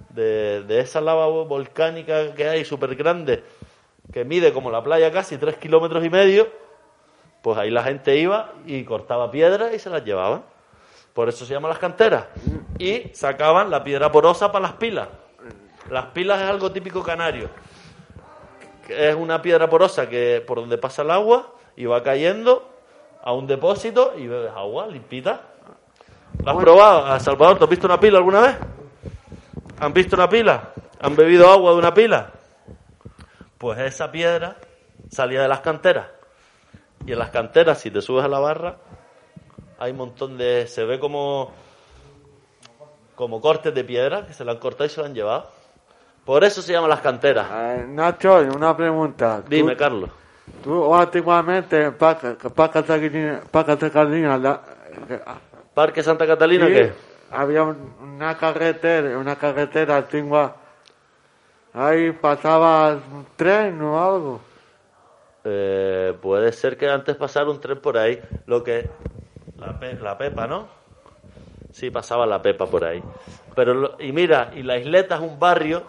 de, 0.10 0.64
de 0.64 0.80
esa 0.80 1.00
lava 1.02 1.28
volcánica 1.28 2.34
que 2.34 2.48
hay 2.48 2.66
súper 2.66 2.96
grande, 2.96 3.44
que 4.16 4.24
mide 4.24 4.54
como 4.54 4.72
la 4.72 4.82
playa 4.82 5.12
casi 5.12 5.38
tres 5.38 5.58
kilómetros 5.58 6.02
y 6.06 6.10
medio, 6.10 6.48
pues 7.42 7.58
ahí 7.58 7.70
la 7.70 7.84
gente 7.84 8.16
iba 8.16 8.54
y 8.66 8.86
cortaba 8.86 9.30
piedras 9.30 9.74
y 9.74 9.80
se 9.80 9.90
las 9.90 10.06
llevaban. 10.06 10.46
Por 11.14 11.28
eso 11.28 11.46
se 11.46 11.54
llaman 11.54 11.68
las 11.68 11.80
canteras. 11.80 12.28
Y 12.80 13.10
sacaban 13.14 13.70
la 13.70 13.84
piedra 13.84 14.14
porosa 14.14 14.54
para 14.54 14.68
las 14.68 14.74
pilas. 14.76 15.10
Las 15.90 16.06
pilas 16.06 16.42
es 16.42 16.50
algo 16.50 16.72
típico 16.72 17.04
canario. 17.04 17.50
Es 18.88 19.16
una 19.16 19.42
piedra 19.42 19.70
porosa 19.70 20.08
que 20.08 20.42
por 20.48 20.62
donde 20.62 20.78
pasa 20.78 21.02
el 21.02 21.12
agua 21.12 21.52
y 21.76 21.84
va 21.84 22.02
cayendo 22.02 22.70
a 23.22 23.34
un 23.34 23.46
depósito 23.48 24.14
y 24.18 24.28
bebes 24.28 24.54
agua 24.56 24.88
limpita. 24.88 25.42
¿Lo 26.42 26.52
has 26.52 26.58
probado? 26.58 27.06
¿A 27.06 27.20
Salvador, 27.20 27.58
¿te 27.58 27.66
has 27.66 27.70
visto 27.70 27.86
una 27.86 28.00
pila 28.00 28.20
alguna 28.20 28.40
vez? 28.40 28.56
¿Han 29.82 29.92
visto 29.92 30.16
una 30.16 30.30
pila? 30.30 30.70
¿Han 31.02 31.18
bebido 31.18 31.50
agua 31.50 31.74
de 31.74 31.80
una 31.80 31.94
pila? 31.94 32.32
Pues 33.66 33.80
esa 33.80 34.12
piedra 34.12 34.58
salía 35.10 35.42
de 35.42 35.48
las 35.48 35.62
canteras. 35.62 36.06
Y 37.08 37.14
en 37.14 37.18
las 37.18 37.32
canteras, 37.32 37.80
si 37.80 37.90
te 37.90 38.00
subes 38.00 38.24
a 38.24 38.28
la 38.28 38.38
barra, 38.38 38.76
hay 39.80 39.90
un 39.90 39.98
montón 39.98 40.38
de... 40.38 40.68
Se 40.68 40.84
ve 40.86 41.00
como, 41.00 41.52
como 43.16 43.42
cortes 43.42 43.74
de 43.74 43.84
piedra 43.84 44.28
que 44.28 44.34
se 44.34 44.46
la 44.46 44.52
han 44.52 44.60
cortado 44.60 44.86
y 44.86 44.90
se 44.90 45.02
la 45.02 45.08
han 45.08 45.16
llevado. 45.16 45.50
Por 46.26 46.44
eso 46.44 46.62
se 46.62 46.74
llaman 46.74 46.92
las 46.92 47.00
canteras. 47.02 47.48
Eh, 47.52 47.86
Nacho, 47.90 48.36
una 48.56 48.78
pregunta. 48.78 49.42
Tú- 49.44 49.50
Dime, 49.50 49.76
Carlos. 49.76 50.12
Tú 50.64 50.94
antiguamente, 50.94 51.90
Paca 51.90 52.38
Catalina, 52.38 53.42
Paca 53.50 53.76
Catalina, 53.80 54.38
la- 54.38 54.62
Parque 55.74 56.04
Santa 56.04 56.28
Catalina, 56.28 56.68
sí, 56.68 56.72
¿qué? 56.74 56.94
había 57.32 57.64
un- 57.64 57.96
una 58.00 58.38
carretera, 58.38 59.18
una 59.18 59.36
carretera 59.36 59.98
antigua. 59.98 60.56
Ahí 61.76 62.12
pasaba 62.14 62.92
un 62.94 63.26
tren 63.36 63.82
o 63.82 64.02
algo. 64.02 64.42
Eh, 65.44 66.14
puede 66.22 66.52
ser 66.54 66.78
que 66.78 66.90
antes 66.90 67.16
pasara 67.16 67.50
un 67.50 67.60
tren 67.60 67.80
por 67.80 67.98
ahí. 67.98 68.20
Lo 68.48 68.64
que. 68.64 68.90
La, 69.58 69.78
Pe- 69.80 69.96
la 69.96 70.18
Pepa, 70.18 70.48
¿no? 70.48 70.68
Sí, 71.72 71.90
pasaba 71.92 72.26
la 72.26 72.42
Pepa 72.42 72.66
por 72.68 72.86
ahí. 72.86 73.04
Pero, 73.56 73.74
lo- 73.74 73.96
y 74.00 74.12
mira, 74.12 74.52
y 74.56 74.64
la 74.64 74.78
isleta 74.78 75.16
es 75.16 75.22
un 75.22 75.38
barrio 75.40 75.84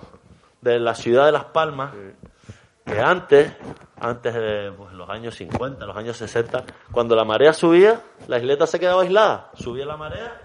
de 0.61 0.79
la 0.81 0.95
ciudad 0.95 1.27
de 1.27 1.33
Las 1.33 1.45
Palmas 1.47 1.93
que 2.85 3.01
antes, 3.01 3.53
antes 4.01 4.35
de 4.35 4.73
pues, 4.77 4.93
los 4.93 5.09
años 5.09 5.35
50, 5.37 5.85
los 5.87 5.97
años 5.97 6.17
60, 6.17 6.65
cuando 6.93 7.15
la 7.17 7.25
marea 7.25 7.53
subía, 7.53 8.01
la 8.29 8.39
isleta 8.39 8.67
se 8.67 8.79
quedaba 8.81 9.03
aislada. 9.03 9.51
Subía 9.55 9.87
la 9.87 9.97
marea. 9.97 10.41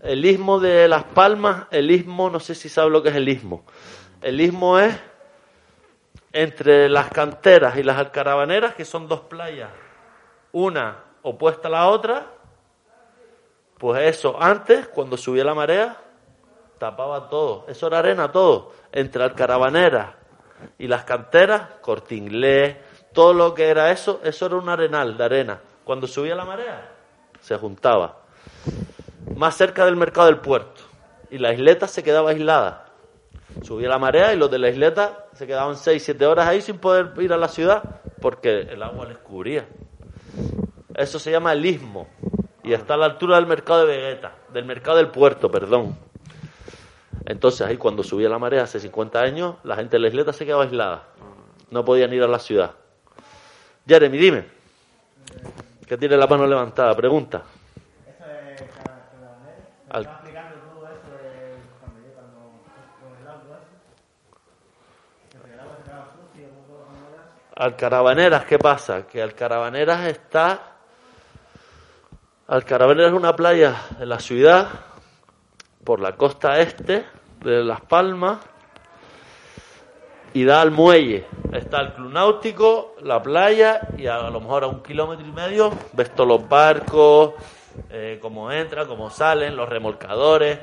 El 0.00 0.24
istmo 0.24 0.60
de 0.60 0.86
Las 0.88 1.04
Palmas, 1.04 1.66
el 1.70 1.90
istmo, 1.90 2.30
no 2.30 2.38
sé 2.40 2.54
si 2.54 2.68
sabe 2.68 2.90
lo 2.90 3.02
que 3.02 3.08
es 3.08 3.16
el 3.16 3.28
istmo. 3.28 3.64
El 4.24 4.40
istmo 4.40 4.78
es 4.78 4.98
entre 6.32 6.88
las 6.88 7.10
canteras 7.10 7.76
y 7.76 7.82
las 7.82 7.98
alcaravaneras, 7.98 8.74
que 8.74 8.86
son 8.86 9.06
dos 9.06 9.20
playas, 9.20 9.68
una 10.50 10.96
opuesta 11.20 11.68
a 11.68 11.70
la 11.70 11.88
otra, 11.88 12.24
pues 13.76 14.16
eso, 14.16 14.42
antes, 14.42 14.88
cuando 14.88 15.18
subía 15.18 15.44
la 15.44 15.52
marea, 15.52 15.98
tapaba 16.78 17.28
todo, 17.28 17.66
eso 17.68 17.86
era 17.86 17.98
arena 17.98 18.32
todo, 18.32 18.72
entre 18.92 19.22
alcaravaneras 19.22 20.14
y 20.78 20.86
las 20.86 21.04
canteras, 21.04 21.60
corte 21.82 22.14
inglés, 22.14 22.78
todo 23.12 23.34
lo 23.34 23.52
que 23.52 23.68
era 23.68 23.90
eso, 23.90 24.22
eso 24.24 24.46
era 24.46 24.56
un 24.56 24.70
arenal 24.70 25.18
de 25.18 25.24
arena. 25.24 25.60
Cuando 25.84 26.06
subía 26.06 26.34
la 26.34 26.46
marea, 26.46 26.92
se 27.40 27.58
juntaba 27.58 28.20
más 29.36 29.54
cerca 29.54 29.84
del 29.84 29.96
mercado 29.96 30.28
del 30.28 30.38
puerto 30.38 30.80
y 31.30 31.36
la 31.36 31.52
isleta 31.52 31.86
se 31.86 32.02
quedaba 32.02 32.30
aislada. 32.30 32.83
Subía 33.62 33.88
la 33.88 33.98
marea 33.98 34.32
y 34.32 34.36
los 34.36 34.50
de 34.50 34.58
la 34.58 34.68
isleta 34.68 35.26
se 35.32 35.46
quedaban 35.46 35.76
6, 35.76 36.02
7 36.02 36.26
horas 36.26 36.46
ahí 36.48 36.60
sin 36.60 36.78
poder 36.78 37.12
ir 37.20 37.32
a 37.32 37.36
la 37.36 37.48
ciudad 37.48 37.82
porque 38.20 38.60
el 38.60 38.82
agua 38.82 39.06
les 39.06 39.18
cubría. 39.18 39.66
Eso 40.94 41.18
se 41.18 41.30
llama 41.30 41.52
el 41.52 41.64
istmo 41.64 42.08
y 42.62 42.72
está 42.72 42.94
a 42.94 42.96
la 42.96 43.06
altura 43.06 43.36
del 43.36 43.46
mercado 43.46 43.86
de 43.86 43.96
Vegueta, 43.96 44.32
del 44.52 44.64
mercado 44.64 44.96
del 44.98 45.08
puerto, 45.08 45.50
perdón. 45.50 45.96
Entonces 47.26 47.66
ahí 47.66 47.76
cuando 47.76 48.02
subía 48.02 48.28
la 48.28 48.38
marea 48.38 48.64
hace 48.64 48.80
50 48.80 49.20
años, 49.20 49.56
la 49.64 49.76
gente 49.76 49.96
de 49.96 50.00
la 50.00 50.08
isleta 50.08 50.32
se 50.32 50.44
quedaba 50.44 50.64
aislada. 50.64 51.04
No 51.70 51.84
podían 51.84 52.12
ir 52.12 52.22
a 52.22 52.28
la 52.28 52.38
ciudad. 52.38 52.72
Jeremy, 53.86 54.18
dime. 54.18 54.44
Que 55.86 55.96
tiene 55.96 56.16
la 56.16 56.26
mano 56.26 56.46
levantada, 56.46 56.94
pregunta. 56.94 57.42
Al- 59.90 60.23
Alcarabaneras, 67.56 68.44
¿qué 68.46 68.58
pasa? 68.58 69.06
Que 69.06 69.22
Alcarabaneras 69.22 70.06
está... 70.08 70.60
Alcarabaneras 72.48 73.12
es 73.12 73.16
una 73.16 73.34
playa 73.34 73.74
de 73.98 74.04
la 74.06 74.18
ciudad, 74.18 74.68
por 75.82 76.00
la 76.00 76.12
costa 76.16 76.58
este 76.58 77.06
de 77.40 77.64
Las 77.64 77.80
Palmas, 77.80 78.38
y 80.34 80.44
da 80.44 80.60
al 80.60 80.70
muelle. 80.70 81.26
Está 81.52 81.80
el 81.80 81.92
club 81.94 82.12
náutico, 82.12 82.96
la 83.02 83.22
playa, 83.22 83.80
y 83.96 84.06
a 84.08 84.28
lo 84.28 84.40
mejor 84.40 84.64
a 84.64 84.66
un 84.66 84.82
kilómetro 84.82 85.24
y 85.26 85.32
medio 85.32 85.70
ves 85.92 86.14
todos 86.14 86.28
los 86.28 86.48
barcos, 86.48 87.32
eh, 87.88 88.18
cómo 88.20 88.50
entran, 88.52 88.86
cómo 88.88 89.08
salen, 89.10 89.56
los 89.56 89.68
remolcadores. 89.68 90.58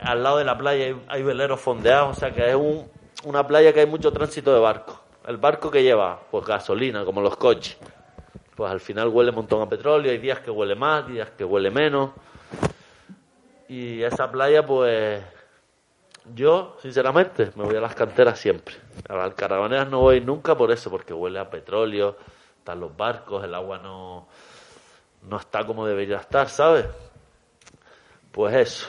Al 0.00 0.22
lado 0.24 0.38
de 0.38 0.44
la 0.44 0.58
playa 0.58 0.86
hay, 0.86 1.02
hay 1.08 1.22
veleros 1.22 1.60
fondeados, 1.60 2.16
o 2.16 2.18
sea 2.18 2.32
que 2.32 2.48
es 2.48 2.56
un- 2.56 2.90
una 3.24 3.46
playa 3.46 3.72
que 3.72 3.80
hay 3.80 3.86
mucho 3.86 4.12
tránsito 4.12 4.52
de 4.52 4.58
barcos. 4.58 5.01
El 5.26 5.36
barco 5.36 5.70
que 5.70 5.82
lleva, 5.82 6.20
pues 6.30 6.44
gasolina, 6.44 7.04
como 7.04 7.20
los 7.20 7.36
coches. 7.36 7.76
Pues 8.56 8.70
al 8.70 8.80
final 8.80 9.08
huele 9.08 9.30
un 9.30 9.36
montón 9.36 9.62
a 9.62 9.68
petróleo, 9.68 10.10
hay 10.10 10.18
días 10.18 10.40
que 10.40 10.50
huele 10.50 10.74
más, 10.74 11.06
días 11.06 11.30
que 11.30 11.44
huele 11.44 11.70
menos. 11.70 12.10
Y 13.68 14.02
esa 14.02 14.30
playa, 14.30 14.66
pues 14.66 15.22
yo, 16.34 16.76
sinceramente, 16.80 17.52
me 17.56 17.64
voy 17.64 17.76
a 17.76 17.80
las 17.80 17.94
canteras 17.94 18.38
siempre. 18.38 18.74
A 19.08 19.14
las 19.14 19.34
caravaneras 19.34 19.88
no 19.88 20.00
voy 20.00 20.20
nunca 20.20 20.56
por 20.56 20.70
eso, 20.70 20.90
porque 20.90 21.14
huele 21.14 21.38
a 21.38 21.48
petróleo, 21.48 22.16
están 22.58 22.80
los 22.80 22.96
barcos, 22.96 23.44
el 23.44 23.54
agua 23.54 23.78
no, 23.78 24.28
no 25.22 25.36
está 25.36 25.64
como 25.64 25.86
debería 25.86 26.18
estar, 26.18 26.48
¿sabes? 26.48 26.86
Pues 28.30 28.54
eso. 28.54 28.88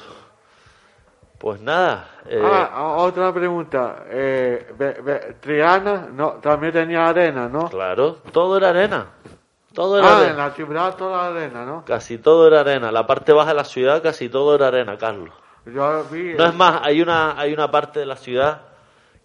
Pues 1.44 1.60
nada. 1.60 2.08
eh, 2.26 2.40
Ah, 2.42 2.96
otra 3.00 3.34
pregunta. 3.34 4.06
Eh, 4.10 4.66
ve- 4.80 5.02
ve- 5.04 5.36
Triana 5.42 6.08
no, 6.10 6.36
también 6.36 6.72
tenía 6.72 7.06
arena, 7.10 7.50
¿no? 7.50 7.70
Claro, 7.70 8.20
todo 8.32 8.56
era 8.56 8.70
arena. 8.70 9.08
Todo 9.74 10.00
era 10.00 10.08
Ah, 10.08 10.12
en 10.22 10.26
arena. 10.30 10.48
la 10.48 10.52
ciudad 10.54 10.96
toda 10.96 11.28
arena, 11.28 11.66
¿no? 11.66 11.84
Casi 11.84 12.18
todo 12.18 12.48
era 12.48 12.62
arena. 12.62 12.94
La 12.94 13.06
parte 13.06 13.34
baja 13.34 13.50
de 13.50 13.56
la 13.56 13.66
ciudad, 13.66 14.02
casi 14.02 14.30
todo 14.30 14.56
era 14.56 14.68
arena, 14.70 14.98
Carlos. 14.98 15.34
Yo 15.66 16.06
vi... 16.10 16.34
No 16.34 16.46
es 16.46 16.56
más, 16.56 16.80
hay 16.82 17.02
una, 17.02 17.38
hay 17.38 17.52
una 17.54 17.70
parte 17.70 18.00
de 18.00 18.06
la 18.06 18.16
ciudad 18.16 18.62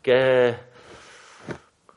que 0.02 0.48
es 0.48 0.56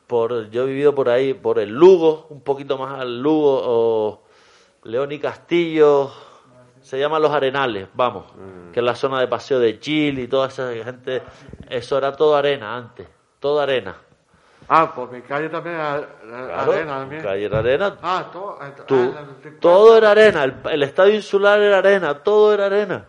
por, 0.06 0.52
yo 0.52 0.64
he 0.64 0.68
vivido 0.68 0.94
por 0.94 1.10
ahí, 1.10 1.34
por 1.34 1.58
el 1.58 1.70
Lugo, 1.72 2.28
un 2.30 2.42
poquito 2.44 2.78
más 2.78 3.00
al 3.00 3.24
Lugo, 3.24 3.60
o 3.64 4.24
León 4.84 5.12
y 5.14 5.18
Castillo, 5.20 6.12
se 6.82 7.00
llaman 7.00 7.22
Los 7.22 7.32
Arenales, 7.32 7.88
vamos, 7.94 8.26
que 8.74 8.80
es 8.80 8.86
la 8.86 8.96
zona 8.96 9.20
de 9.20 9.28
paseo 9.28 9.60
de 9.60 9.80
Chile 9.80 10.24
y 10.24 10.28
toda 10.28 10.48
esa 10.48 10.72
gente, 10.74 11.22
eso 11.70 11.98
era 11.98 12.12
todo 12.14 12.36
arena 12.36 12.76
antes, 12.76 13.08
todo 13.40 13.60
arena. 13.60 13.96
Ah, 14.68 14.92
pues 14.96 15.12
mi 15.12 15.22
calle 15.22 15.50
también 15.50 15.76
era 15.76 16.08
Claro, 16.24 16.72
arena 16.72 17.00
también. 17.00 17.22
calle 17.24 17.46
era 17.46 17.60
arena, 17.60 17.98
Ah, 18.02 18.26
todo... 18.32 18.58
ah, 18.62 18.70
tú- 18.88 18.96
50. 18.96 19.60
todo 19.60 19.98
era 19.98 20.12
arena, 20.12 20.44
el, 20.44 20.56
el 20.72 20.84
estadio 20.84 21.16
insular 21.16 21.60
era 21.60 21.80
arena, 21.80 22.14
todo 22.24 22.54
era 22.54 22.68
arena. 22.68 23.06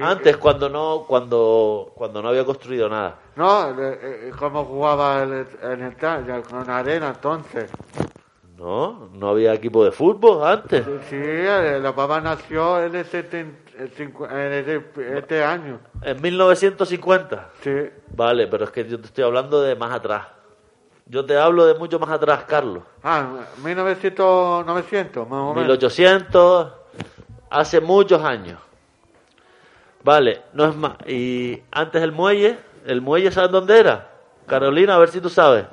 Antes, 0.00 0.36
cuando 0.36 0.68
no, 0.68 1.04
cuando, 1.08 1.92
cuando 1.96 2.22
no 2.22 2.28
había 2.28 2.44
construido 2.44 2.88
nada. 2.88 3.16
No, 3.34 3.70
eh, 3.70 3.98
eh, 4.02 4.32
¿cómo 4.38 4.64
jugaba 4.64 5.22
el, 5.24 5.46
en 5.62 5.82
el 5.82 5.96
con 6.44 6.70
arena 6.70 7.08
entonces? 7.08 7.68
No, 8.58 9.08
no 9.12 9.28
había 9.28 9.54
equipo 9.54 9.84
de 9.84 9.92
fútbol 9.92 10.44
antes. 10.44 10.84
Sí, 11.08 11.16
la 11.16 11.94
papá 11.94 12.20
nació 12.20 12.82
en, 12.84 12.94
el 12.96 13.06
seten- 13.06 13.54
el 13.78 13.94
cincu- 13.94 14.28
en 14.28 15.16
este 15.16 15.44
año. 15.44 15.78
En 16.02 16.20
1950. 16.20 17.50
Sí. 17.62 17.88
Vale, 18.16 18.48
pero 18.48 18.64
es 18.64 18.70
que 18.72 18.84
yo 18.88 18.98
te 18.98 19.06
estoy 19.06 19.22
hablando 19.22 19.62
de 19.62 19.76
más 19.76 19.92
atrás. 19.92 20.26
Yo 21.06 21.24
te 21.24 21.36
hablo 21.38 21.66
de 21.66 21.74
mucho 21.74 22.00
más 22.00 22.10
atrás, 22.10 22.44
Carlos. 22.48 22.82
Ah, 23.04 23.28
1900, 23.64 24.66
900, 24.66 25.28
más 25.28 25.38
o 25.40 25.48
menos. 25.54 25.62
1800, 25.68 26.72
hace 27.50 27.80
muchos 27.80 28.22
años. 28.24 28.58
Vale, 30.02 30.42
no 30.52 30.64
es 30.64 30.74
más. 30.74 30.96
Y 31.06 31.62
antes 31.70 32.02
el 32.02 32.10
muelle, 32.12 32.58
el 32.86 33.00
muelle, 33.02 33.30
¿sabes 33.30 33.50
dónde 33.52 33.78
era? 33.78 34.08
Carolina, 34.46 34.96
a 34.96 34.98
ver 34.98 35.10
si 35.10 35.20
tú 35.20 35.28
sabes. 35.28 35.64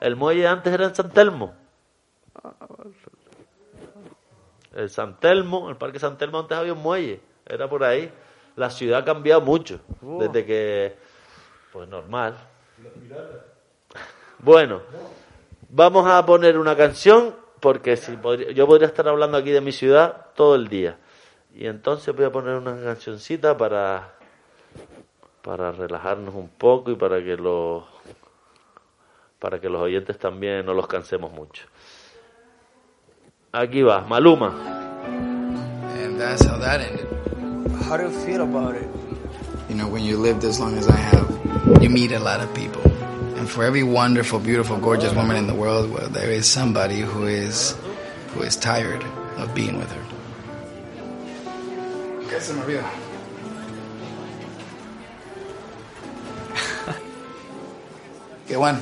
El 0.00 0.16
muelle 0.16 0.46
antes 0.48 0.72
era 0.72 0.84
en 0.86 0.94
San 0.94 1.10
Telmo. 1.10 1.54
El 4.74 4.88
San 4.90 5.18
Telmo, 5.20 5.68
el 5.70 5.76
Parque 5.76 5.98
San 5.98 6.16
Telmo 6.16 6.38
antes 6.40 6.56
había 6.56 6.72
un 6.72 6.80
muelle. 6.82 7.20
Era 7.46 7.68
por 7.68 7.84
ahí. 7.84 8.10
La 8.56 8.70
ciudad 8.70 9.00
ha 9.00 9.04
cambiado 9.04 9.40
mucho. 9.40 9.80
Desde 10.18 10.44
que... 10.44 10.96
Pues 11.72 11.88
normal. 11.88 12.36
Bueno, 14.38 14.82
vamos 15.68 16.06
a 16.06 16.24
poner 16.26 16.58
una 16.58 16.76
canción 16.76 17.34
porque 17.60 17.96
si 17.96 18.16
podría- 18.16 18.50
yo 18.50 18.66
podría 18.66 18.88
estar 18.88 19.06
hablando 19.08 19.38
aquí 19.38 19.50
de 19.50 19.60
mi 19.60 19.72
ciudad 19.72 20.26
todo 20.34 20.54
el 20.54 20.68
día. 20.68 20.98
Y 21.54 21.66
entonces 21.66 22.14
voy 22.14 22.24
a 22.24 22.32
poner 22.32 22.56
una 22.56 22.80
cancioncita 22.82 23.56
para 23.56 24.14
para 25.42 25.72
relajarnos 25.72 26.34
un 26.34 26.48
poco 26.48 26.90
y 26.92 26.94
para 26.94 27.22
que 27.22 27.36
los 27.36 27.84
para 29.38 29.60
que 29.60 29.68
los 29.68 29.80
oyentes 29.82 30.18
también 30.18 30.64
no 30.64 30.72
los 30.74 30.86
cansemos 30.86 31.32
mucho. 31.32 31.64
Aquí 33.54 33.82
va, 33.82 34.02
Maluma. 34.08 34.50
And 36.00 36.18
that's 36.18 36.42
how 36.42 36.56
that 36.56 36.80
ended. 36.80 37.06
How 37.84 37.98
do 37.98 38.04
you 38.04 38.10
feel 38.24 38.40
about 38.40 38.74
it? 38.76 38.88
You 39.68 39.74
know, 39.74 39.86
when 39.88 40.02
you 40.04 40.16
lived 40.16 40.42
as 40.44 40.58
long 40.58 40.78
as 40.78 40.88
I 40.88 40.96
have, 40.96 41.82
you 41.82 41.90
meet 41.90 42.12
a 42.12 42.18
lot 42.18 42.40
of 42.40 42.54
people. 42.54 42.80
And 43.36 43.46
for 43.46 43.62
every 43.62 43.82
wonderful, 43.82 44.38
beautiful, 44.38 44.78
gorgeous 44.78 45.12
woman 45.12 45.36
in 45.36 45.46
the 45.46 45.54
world, 45.54 45.92
well, 45.92 46.08
there 46.08 46.30
is 46.30 46.48
somebody 46.48 47.00
who 47.00 47.26
is 47.26 47.76
who 48.32 48.40
is 48.40 48.56
tired 48.56 49.04
of 49.36 49.54
being 49.54 49.76
with 49.76 49.92
her. 49.92 50.02
¿Qué 52.30 52.40
se 52.40 52.54
me 52.54 52.62
olvidó? 52.62 52.88
Qué 58.48 58.56
bueno. 58.56 58.80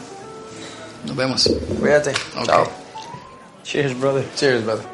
Nos 1.07 1.17
vemos. 1.17 1.49
Cuídate. 1.81 2.15
Okay. 2.37 2.45
Chao. 2.47 2.71
Cheers, 3.71 3.95
brother. 3.95 4.25
Cheers, 4.35 4.65
brother. 4.65 4.85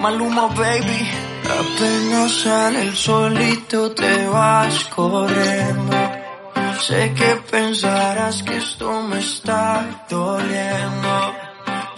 Maluma, 0.00 0.46
baby. 0.54 1.00
Apenas 1.42 2.30
sale 2.30 2.82
el 2.82 2.94
solito 2.94 3.90
te 3.90 4.28
vas 4.28 4.84
corriendo. 4.84 5.96
Sé 6.78 7.12
que 7.12 7.42
pensarás 7.50 8.40
que 8.44 8.56
esto 8.56 9.02
me 9.02 9.18
está 9.18 10.04
doliendo. 10.08 11.33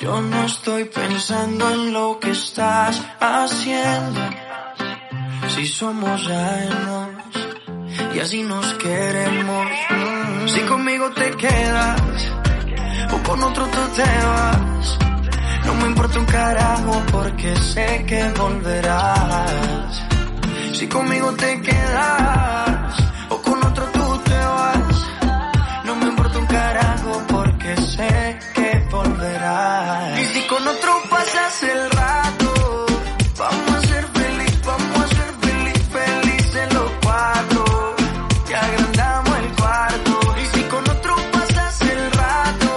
Yo 0.07 0.21
no 0.21 0.45
estoy 0.45 0.85
pensando 0.85 1.69
en 1.69 1.93
lo 1.93 2.21
que 2.21 2.31
estás 2.31 3.03
haciendo. 3.19 4.21
Si 5.49 5.67
somos 5.67 6.29
ajenos 6.29 7.09
y 8.15 8.21
así 8.21 8.45
nos 8.45 8.73
queremos. 8.75 9.67
Si 10.47 10.61
conmigo 10.61 11.11
te 11.11 11.29
quedas 11.33 12.01
o 13.15 13.29
con 13.29 13.43
otro 13.43 13.67
tú 13.67 13.81
te 13.97 14.03
vas. 14.03 14.99
No 15.67 15.75
me 15.75 15.87
importa 15.87 16.21
un 16.21 16.27
carajo 16.27 17.03
porque 17.11 17.57
sé 17.57 18.05
que 18.07 18.31
volverás. 18.39 20.05
Si 20.73 20.87
conmigo 20.87 21.33
te 21.33 21.61
quedas 21.63 22.76
pasas 31.17 31.63
el 31.63 31.91
rato, 31.93 32.87
vamos 33.39 33.75
a 33.77 33.81
ser 33.91 34.05
feliz, 34.19 34.55
vamos 34.67 35.01
a 35.05 35.09
ser 35.17 35.31
feliz, 35.47 35.81
felices 35.99 36.75
los 36.75 36.91
cuatro. 37.05 37.65
Y 38.51 38.53
agrandamos 38.53 39.39
el 39.43 39.49
cuarto. 39.61 40.15
Y 40.43 40.47
si 40.53 40.63
con 40.73 40.85
otro 40.97 41.15
pasas 41.33 41.81
el 41.95 42.03
rato, 42.23 42.71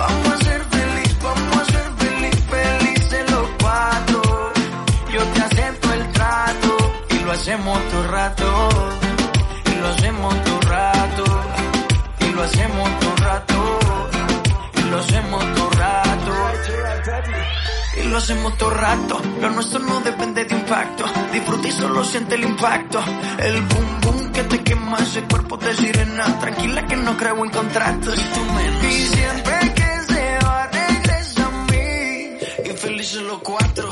vamos 0.00 0.28
a 0.34 0.38
ser 0.48 0.62
feliz, 0.76 1.10
vamos 1.22 1.56
a 1.60 1.64
ser 1.74 1.86
feliz, 2.02 2.36
felices 2.56 3.30
los 3.30 3.48
cuatro. 3.62 4.22
Yo 5.14 5.22
te 5.34 5.40
acepto 5.42 5.92
el 5.92 6.12
trato 6.12 6.72
y 7.10 7.18
lo 7.26 7.32
hacemos 7.32 7.78
todo 7.90 8.08
rato. 8.18 8.48
Y 9.70 9.74
lo 9.80 9.88
hacemos 9.88 10.34
todo 10.44 10.60
rato. 10.78 11.24
Y 12.20 12.28
lo 12.32 12.42
hacemos 12.44 12.88
todo 13.00 13.16
rato. 13.16 13.78
Y 14.78 14.82
lo 14.90 14.98
hacemos 14.98 15.44
todo. 15.54 15.61
Y 17.96 18.02
lo 18.04 18.16
hacemos 18.16 18.56
todo 18.56 18.70
rato. 18.70 19.20
Lo 19.40 19.50
nuestro 19.50 19.78
no 19.80 20.00
depende 20.00 20.44
de 20.44 20.54
impacto. 20.54 21.04
Disfruta 21.32 21.68
y 21.68 21.72
solo 21.72 22.04
siente 22.04 22.34
el 22.36 22.44
impacto. 22.44 23.00
El 23.38 23.60
boom 23.62 24.00
boom 24.00 24.32
que 24.32 24.42
te 24.44 24.62
quema 24.62 24.98
ese 24.98 25.22
cuerpo 25.22 25.56
de 25.58 25.74
sirena. 25.76 26.38
Tranquila 26.40 26.86
que 26.86 26.96
no 26.96 27.16
creo 27.16 27.44
en 27.44 27.50
contratos. 27.50 28.18
Y 28.18 28.22
tú 28.22 28.40
siempre 29.14 29.74
que 29.74 30.12
se 30.12 30.38
va 30.44 30.66
regresa 30.68 31.46
a 31.46 31.50
mí. 31.70 32.70
Infelices 32.70 33.22
los 33.22 33.38
cuatro. 33.38 33.91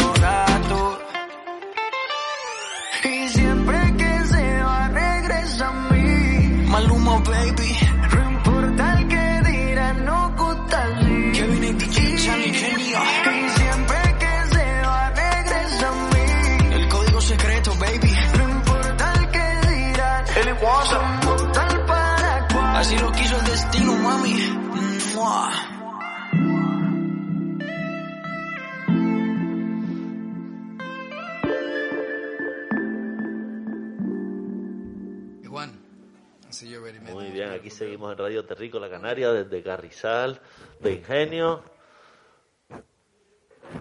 seguimos 37.81 38.11
en 38.11 38.19
Radio 38.19 38.45
Terrícola 38.45 38.87
Canaria 38.91 39.31
desde 39.31 39.63
Carrizal, 39.63 40.39
de 40.81 40.93
Ingenio. 40.93 41.63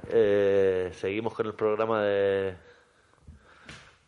Eh, 0.08 0.90
seguimos 0.94 1.34
con 1.34 1.44
el 1.44 1.52
programa 1.52 2.00
de, 2.04 2.56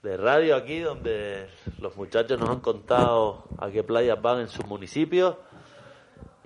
de 0.02 0.16
radio 0.16 0.57
aquí, 0.57 0.78
donde 0.78 1.46
los 1.78 1.94
muchachos 1.94 2.40
nos 2.40 2.48
han 2.48 2.61
contado 2.61 3.44
a 3.59 3.70
qué 3.70 3.85
playas 3.85 4.22
van 4.22 4.40
en 4.40 4.48
sus 4.48 4.64
municipios. 4.64 5.37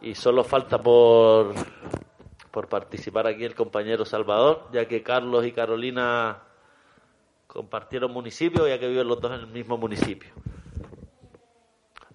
Y 0.02 0.16
solo 0.16 0.42
falta 0.42 0.82
por, 0.82 1.54
por 2.50 2.68
participar 2.68 3.28
aquí 3.28 3.44
el 3.44 3.54
compañero 3.54 4.04
Salvador, 4.04 4.66
ya 4.72 4.88
que 4.88 5.04
Carlos 5.04 5.46
y 5.46 5.52
Carolina 5.52 6.42
compartieron 7.46 8.10
municipio, 8.10 8.66
ya 8.66 8.80
que 8.80 8.88
viven 8.88 9.06
los 9.06 9.20
dos 9.20 9.30
en 9.30 9.38
el 9.38 9.46
mismo 9.46 9.76
municipio. 9.76 10.32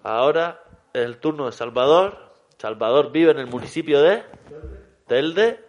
Ahora 0.02 0.62
es 0.92 1.04
el 1.04 1.18
turno 1.18 1.46
de 1.46 1.52
Salvador. 1.52 2.18
Salvador 2.58 3.10
vive 3.10 3.32
en 3.32 3.38
el 3.38 3.46
municipio 3.46 4.00
de 4.02 4.22
Telde. 5.06 5.60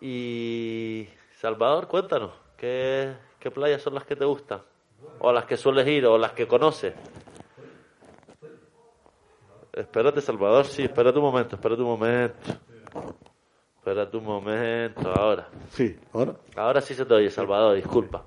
Y 0.00 1.08
Salvador, 1.36 1.88
cuéntanos, 1.88 2.32
¿qué, 2.56 3.14
qué 3.38 3.50
playas 3.50 3.82
son 3.82 3.94
las 3.94 4.04
que 4.04 4.16
te 4.16 4.24
gustan? 4.24 4.62
O 5.18 5.32
las 5.32 5.44
que 5.44 5.56
sueles 5.56 5.86
ir, 5.88 6.06
o 6.06 6.18
las 6.18 6.32
que 6.32 6.46
conoces. 6.46 6.94
Espérate, 9.72 10.20
Salvador, 10.20 10.64
sí, 10.66 10.82
espérate 10.82 11.18
un 11.18 11.24
momento, 11.24 11.56
espérate 11.56 11.82
un 11.82 11.88
momento. 11.88 12.50
Espérate 13.76 14.16
un 14.16 14.24
momento, 14.24 15.10
ahora. 15.10 15.48
Sí, 15.70 15.98
ahora. 16.12 16.34
Ahora 16.56 16.80
sí 16.80 16.94
se 16.94 17.06
te 17.06 17.14
oye, 17.14 17.30
Salvador, 17.30 17.76
disculpa. 17.76 18.24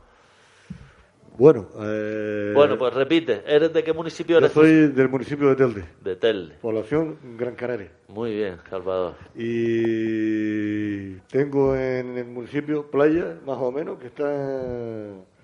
Bueno, 1.38 1.67
eh, 1.82 2.52
Bueno, 2.56 2.78
pues 2.78 2.93
repite, 2.93 3.41
¿eres 3.48 3.74
de 3.74 3.84
qué 3.84 3.91
municipio 3.91 4.34
yo 4.34 4.38
eres? 4.39 4.52
soy 4.52 4.88
del 4.89 5.10
municipio 5.10 5.50
de 5.50 5.56
Telde, 5.56 5.84
De 6.04 6.15
Telde. 6.15 6.56
población 6.62 7.17
Gran 7.38 7.56
Canaria. 7.56 7.91
Muy 8.08 8.36
bien, 8.36 8.58
Salvador. 8.69 9.15
Y 9.36 11.15
tengo 11.32 11.76
en 11.76 12.17
el 12.17 12.26
municipio 12.26 12.89
playa, 12.89 13.39
más 13.46 13.58
o 13.58 13.72
menos, 13.72 13.98
que 14.00 14.08
está 14.08 14.26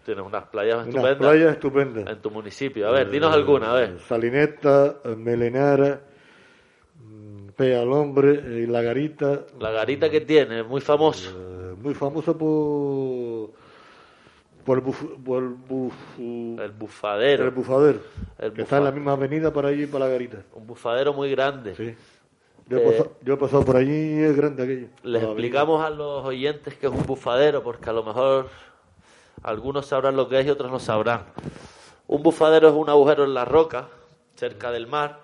Tienes 0.05 0.25
unas 0.25 0.45
playas 0.47 0.75
unas 0.77 0.87
estupendas 0.89 1.17
playas 1.17 1.51
estupendas. 1.53 2.07
en 2.09 2.21
tu 2.21 2.31
municipio. 2.31 2.87
A 2.87 2.91
ver, 2.91 3.09
dinos 3.09 3.33
alguna, 3.33 3.71
a 3.71 3.73
ver. 3.75 3.99
Salineta, 4.07 4.97
eh, 5.03 5.15
Melenara, 5.15 6.01
Pea 7.55 7.81
al 7.81 7.91
Hombre, 7.91 8.33
eh, 8.63 8.67
La 8.67 8.81
Garita, 8.81 9.41
La 9.59 9.71
garita 9.71 10.09
que 10.09 10.21
tiene, 10.21 10.63
muy 10.63 10.81
famoso. 10.81 11.29
eh, 11.37 11.75
muy 11.81 11.93
famosa 11.93 12.33
por 12.37 12.47
por 14.65 14.77
el, 14.79 14.83
buf- 14.83 15.23
por 15.23 15.43
el, 15.43 15.49
buf- 15.55 16.59
El 16.59 16.71
bufadero. 16.71 17.45
el 17.45 17.51
bufadero, 17.51 17.99
El 18.37 18.53
que 18.53 18.61
está 18.63 18.77
en 18.77 18.83
la 18.85 18.91
misma 18.91 19.13
avenida 19.13 19.51
para 19.53 19.69
allí 19.69 19.85
para 19.85 20.05
La 20.05 20.11
Garita. 20.11 20.37
Un 20.53 20.67
bufadero 20.67 21.13
muy 21.13 21.31
grande. 21.31 21.75
Sí. 21.75 21.95
Yo, 22.67 22.77
he 22.77 22.81
Eh, 22.81 22.91
pasado, 22.91 23.11
yo 23.23 23.33
he 23.33 23.37
pasado 23.37 23.65
por 23.65 23.75
allí 23.77 24.19
y 24.19 24.23
es 24.23 24.35
grande 24.35 24.63
aquello. 24.63 24.87
Les 25.03 25.23
explicamos 25.23 25.83
a 25.83 25.89
los 25.89 26.23
oyentes 26.25 26.75
que 26.75 26.85
es 26.87 26.91
un 26.93 27.03
bufadero, 27.05 27.63
porque 27.63 27.89
a 27.89 27.93
lo 27.93 28.03
mejor 28.03 28.49
algunos 29.41 29.87
sabrán 29.87 30.15
lo 30.15 30.29
que 30.29 30.39
es 30.39 30.45
y 30.45 30.49
otros 30.51 30.71
no 30.71 30.79
sabrán. 30.79 31.23
Un 32.07 32.21
bufadero 32.21 32.67
es 32.69 32.73
un 32.75 32.89
agujero 32.89 33.23
en 33.23 33.33
la 33.33 33.45
roca, 33.45 33.87
cerca 34.35 34.71
del 34.71 34.85
mar, 34.87 35.19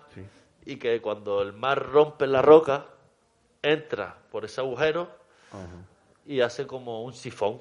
y 0.65 0.77
que 0.77 0.99
cuando 1.01 1.41
el 1.43 1.53
mar 1.53 1.83
rompe 1.91 2.25
la 2.25 2.41
roca, 2.41 2.85
entra 3.61 4.15
por 4.31 4.45
ese 4.45 4.61
agujero 4.61 5.07
y 6.25 6.41
hace 6.41 6.65
como 6.65 7.03
un 7.03 7.13
sifón 7.13 7.59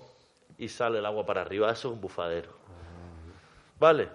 y 0.58 0.68
sale 0.68 0.98
el 0.98 1.06
agua 1.06 1.24
para 1.26 1.40
arriba. 1.42 1.70
Eso 1.70 1.88
es 1.88 1.94
un 1.94 2.00
bufadero. 2.00 2.50
¿Vale? 3.78 4.08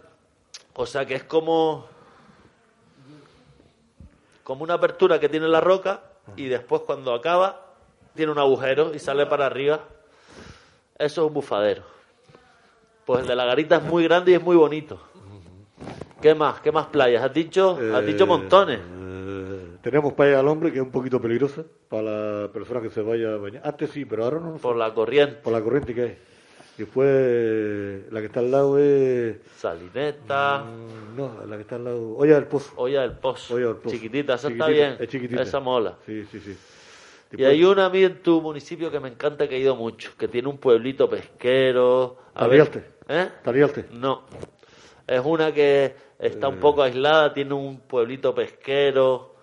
O 0.73 0.85
sea 0.85 1.05
que 1.05 1.15
es 1.15 1.23
como 1.23 1.85
como 4.43 4.63
una 4.63 4.75
apertura 4.75 5.19
que 5.19 5.29
tiene 5.29 5.47
la 5.47 5.61
roca 5.61 6.01
y 6.35 6.45
después 6.45 6.81
cuando 6.81 7.13
acaba 7.13 7.65
tiene 8.15 8.31
un 8.31 8.39
agujero 8.39 8.93
y 8.95 8.99
sale 8.99 9.25
para 9.25 9.45
arriba. 9.45 9.79
Eso 10.97 11.21
es 11.21 11.27
un 11.27 11.33
bufadero. 11.33 11.83
Pues 13.05 13.21
el 13.21 13.27
de 13.27 13.35
la 13.35 13.45
garita 13.45 13.77
es 13.77 13.83
muy 13.83 14.03
grande 14.03 14.31
y 14.31 14.35
es 14.35 14.41
muy 14.41 14.55
bonito. 14.55 14.99
¿Qué 16.21 16.35
más? 16.35 16.59
¿Qué 16.61 16.71
más 16.71 16.87
playas? 16.87 17.23
Has 17.23 17.33
dicho, 17.33 17.77
has 17.95 18.05
dicho 18.05 18.23
Eh, 18.23 18.27
montones. 18.27 18.79
Eh, 19.79 19.81
tenemos 19.81 20.13
playa 20.13 20.39
al 20.39 20.47
hombre, 20.47 20.71
que 20.71 20.79
es 20.79 20.83
un 20.83 20.91
poquito 20.91 21.21
peligrosa 21.21 21.63
para 21.87 22.41
la 22.41 22.51
persona 22.51 22.81
que 22.81 22.89
se 22.89 23.01
vaya 23.01 23.33
a 23.33 23.37
bañar. 23.37 23.61
Antes 23.65 23.91
sí, 23.91 24.05
pero 24.05 24.23
ahora 24.23 24.39
no. 24.39 24.57
Por 24.57 24.75
la 24.75 24.93
corriente. 24.93 25.35
por 25.35 25.53
la 25.53 25.61
corriente 25.61 25.93
que 25.93 26.01
hay. 26.01 26.17
Después, 26.77 28.09
la 28.09 28.21
que 28.21 28.27
está 28.27 28.39
al 28.39 28.51
lado 28.51 28.79
es. 28.79 29.35
Salineta, 29.57 30.63
mm, 30.63 31.17
No, 31.17 31.45
la 31.45 31.57
que 31.57 31.63
está 31.63 31.75
al 31.75 31.83
lado. 31.83 32.15
Olla 32.15 32.35
del 32.35 32.45
Pozo. 32.45 32.71
olla 32.77 33.01
del 33.01 33.17
pozo. 33.17 33.55
Olla 33.55 33.67
del 33.67 33.75
Pozo. 33.75 33.95
Chiquitita, 33.95 34.35
esa 34.35 34.47
está 34.49 34.67
bien. 34.67 34.95
Es 34.97 35.09
chiquitita. 35.09 35.41
Esa 35.41 35.59
mola. 35.59 35.97
Sí, 36.05 36.23
sí, 36.31 36.39
sí. 36.39 36.55
Y 37.37 37.43
hay 37.43 37.63
una 37.63 37.87
a 37.87 37.89
mí 37.89 38.03
en 38.03 38.23
tu 38.23 38.41
municipio 38.41 38.89
que 38.89 38.99
me 38.99 39.09
encanta 39.09 39.47
que 39.47 39.57
he 39.57 39.59
ido 39.59 39.75
mucho, 39.75 40.11
que 40.17 40.27
tiene 40.27 40.47
un 40.47 40.57
pueblito 40.57 41.09
pesquero. 41.09 42.17
A 42.33 42.47
ver, 42.47 42.65
Tarialte. 42.65 42.83
¿Eh? 43.07 43.29
Tarialte. 43.43 43.85
No. 43.91 44.23
Es 45.05 45.21
una 45.23 45.51
que 45.53 45.95
está 46.17 46.47
un 46.47 46.59
poco 46.59 46.81
aislada, 46.81 47.33
tiene 47.33 47.53
un 47.53 47.81
pueblito 47.81 48.33
pesquero, 48.33 49.35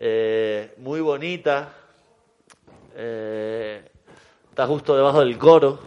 eh, 0.00 0.74
muy 0.78 1.00
bonita. 1.00 1.72
eh, 2.96 3.82
está 4.48 4.66
justo 4.66 4.96
debajo 4.96 5.20
del 5.20 5.38
coro. 5.38 5.78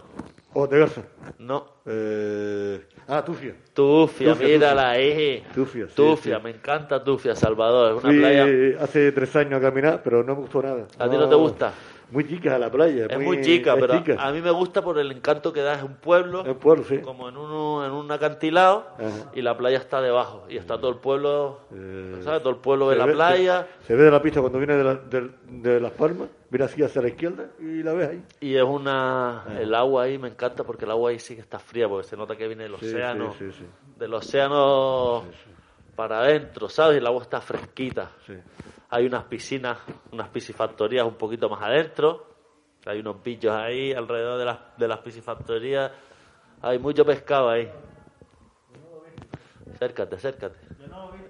Oh, 0.54 0.66
de 0.66 0.78
Garza. 0.78 1.02
No, 1.38 1.66
Eh, 1.86 2.80
ah, 3.08 3.22
Tufia. 3.24 3.54
Tufia, 3.74 4.32
Tufia, 4.32 4.46
mírala 4.48 4.90
ahí. 4.90 5.44
Tufia, 5.54 5.86
sí, 5.88 5.94
Tufia, 5.94 6.36
sí. 6.38 6.42
me 6.44 6.50
encanta 6.50 7.02
Tufia, 7.04 7.34
Salvador. 7.34 7.96
Es 7.98 8.04
una 8.04 8.12
Fui 8.12 8.18
playa. 8.20 8.82
hace 8.82 9.12
tres 9.12 9.34
años 9.36 9.54
a 9.54 9.60
caminar, 9.60 10.00
pero 10.02 10.22
no 10.22 10.34
me 10.34 10.40
gustó 10.42 10.62
nada. 10.62 10.86
¿A 10.98 11.10
ti 11.10 11.16
no 11.16 11.28
te 11.28 11.34
gusta? 11.34 11.72
Muy 12.14 12.26
chica 12.28 12.56
la 12.58 12.70
playa. 12.70 13.06
Es 13.10 13.18
muy 13.18 13.40
chica, 13.42 13.74
es 13.74 13.80
pero 13.80 13.98
chica. 13.98 14.16
a 14.24 14.30
mí 14.32 14.40
me 14.40 14.52
gusta 14.52 14.82
por 14.82 14.98
el 14.98 15.10
encanto 15.10 15.52
que 15.52 15.60
da. 15.60 15.74
Es 15.74 15.82
un 15.82 15.96
pueblo, 15.96 16.42
un 16.44 16.54
pueblo, 16.54 16.84
sí. 16.84 16.98
como 16.98 17.28
en 17.28 17.36
un, 17.36 17.84
en 17.84 17.90
un 17.90 18.10
acantilado, 18.12 18.86
Ajá. 18.98 19.30
y 19.34 19.42
la 19.42 19.56
playa 19.58 19.78
está 19.78 20.00
debajo. 20.00 20.46
Y 20.48 20.56
está 20.56 20.78
todo 20.78 20.90
el 20.90 20.98
pueblo, 20.98 21.58
Eh, 21.74 22.20
¿sabes? 22.22 22.40
Todo 22.40 22.50
el 22.50 22.60
pueblo 22.60 22.90
se 22.92 22.96
la 22.96 23.06
ve- 23.06 23.12
playa. 23.14 23.66
Se, 23.82 23.88
se 23.88 23.94
ve 23.96 24.04
de 24.04 24.10
la 24.12 24.22
pista 24.22 24.40
cuando 24.40 24.58
viene 24.58 24.76
de, 24.76 24.84
la- 24.84 24.94
de- 24.94 25.30
de 25.48 25.80
Las 25.80 25.90
Palmas, 25.92 26.28
mira 26.50 26.66
así 26.66 26.82
hacia 26.84 27.02
la 27.02 27.08
izquierda 27.08 27.46
y 27.58 27.82
la 27.82 27.92
ves 27.92 28.08
ahí. 28.10 28.22
Y 28.40 28.54
es 28.54 28.62
una. 28.62 29.44
El 29.58 29.74
agua 29.74 30.04
ahí 30.04 30.16
me 30.16 30.28
encanta 30.28 30.62
porque 30.62 30.84
el 30.84 30.92
agua 30.92 31.10
ahí 31.10 31.18
sí 31.18 31.34
que 31.34 31.40
está 31.40 31.58
fría, 31.58 31.88
porque 31.88 32.06
se 32.06 32.16
nota 32.16 32.36
que 32.36 32.46
viene 32.46 32.62
del 32.62 32.76
Sí, 32.78 32.86
océano. 32.86 33.34
sí. 33.36 33.46
Del 33.98 34.14
océano 34.14 35.24
para 35.96 36.20
adentro, 36.20 36.68
¿sabes? 36.68 36.94
Y 36.96 36.98
el 36.98 37.06
agua 37.06 37.22
está 37.22 37.40
fresquita. 37.40 38.10
Sí. 38.26 38.34
Hay 38.90 39.06
unas 39.06 39.24
piscinas, 39.24 39.78
unas 40.12 40.28
piscifactorías 40.28 41.06
un 41.06 41.14
poquito 41.14 41.48
más 41.48 41.62
adentro. 41.62 42.26
Hay 42.86 43.00
unos 43.00 43.22
bichos 43.22 43.52
ahí 43.52 43.92
alrededor 43.92 44.38
de 44.38 44.44
las, 44.44 44.58
de 44.76 44.88
las 44.88 44.98
piscifactorías. 44.98 45.90
Hay 46.62 46.78
mucho 46.78 47.04
pescado 47.04 47.50
ahí. 47.50 47.70
Acércate, 49.74 50.16
acércate. 50.16 50.58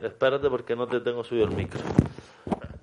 Espérate 0.01 0.51
porque 0.51 0.77
no 0.77 0.87
te 0.87 1.01
tengo 1.01 1.25
subido 1.25 1.47
el 1.47 1.55
micro. 1.55 1.81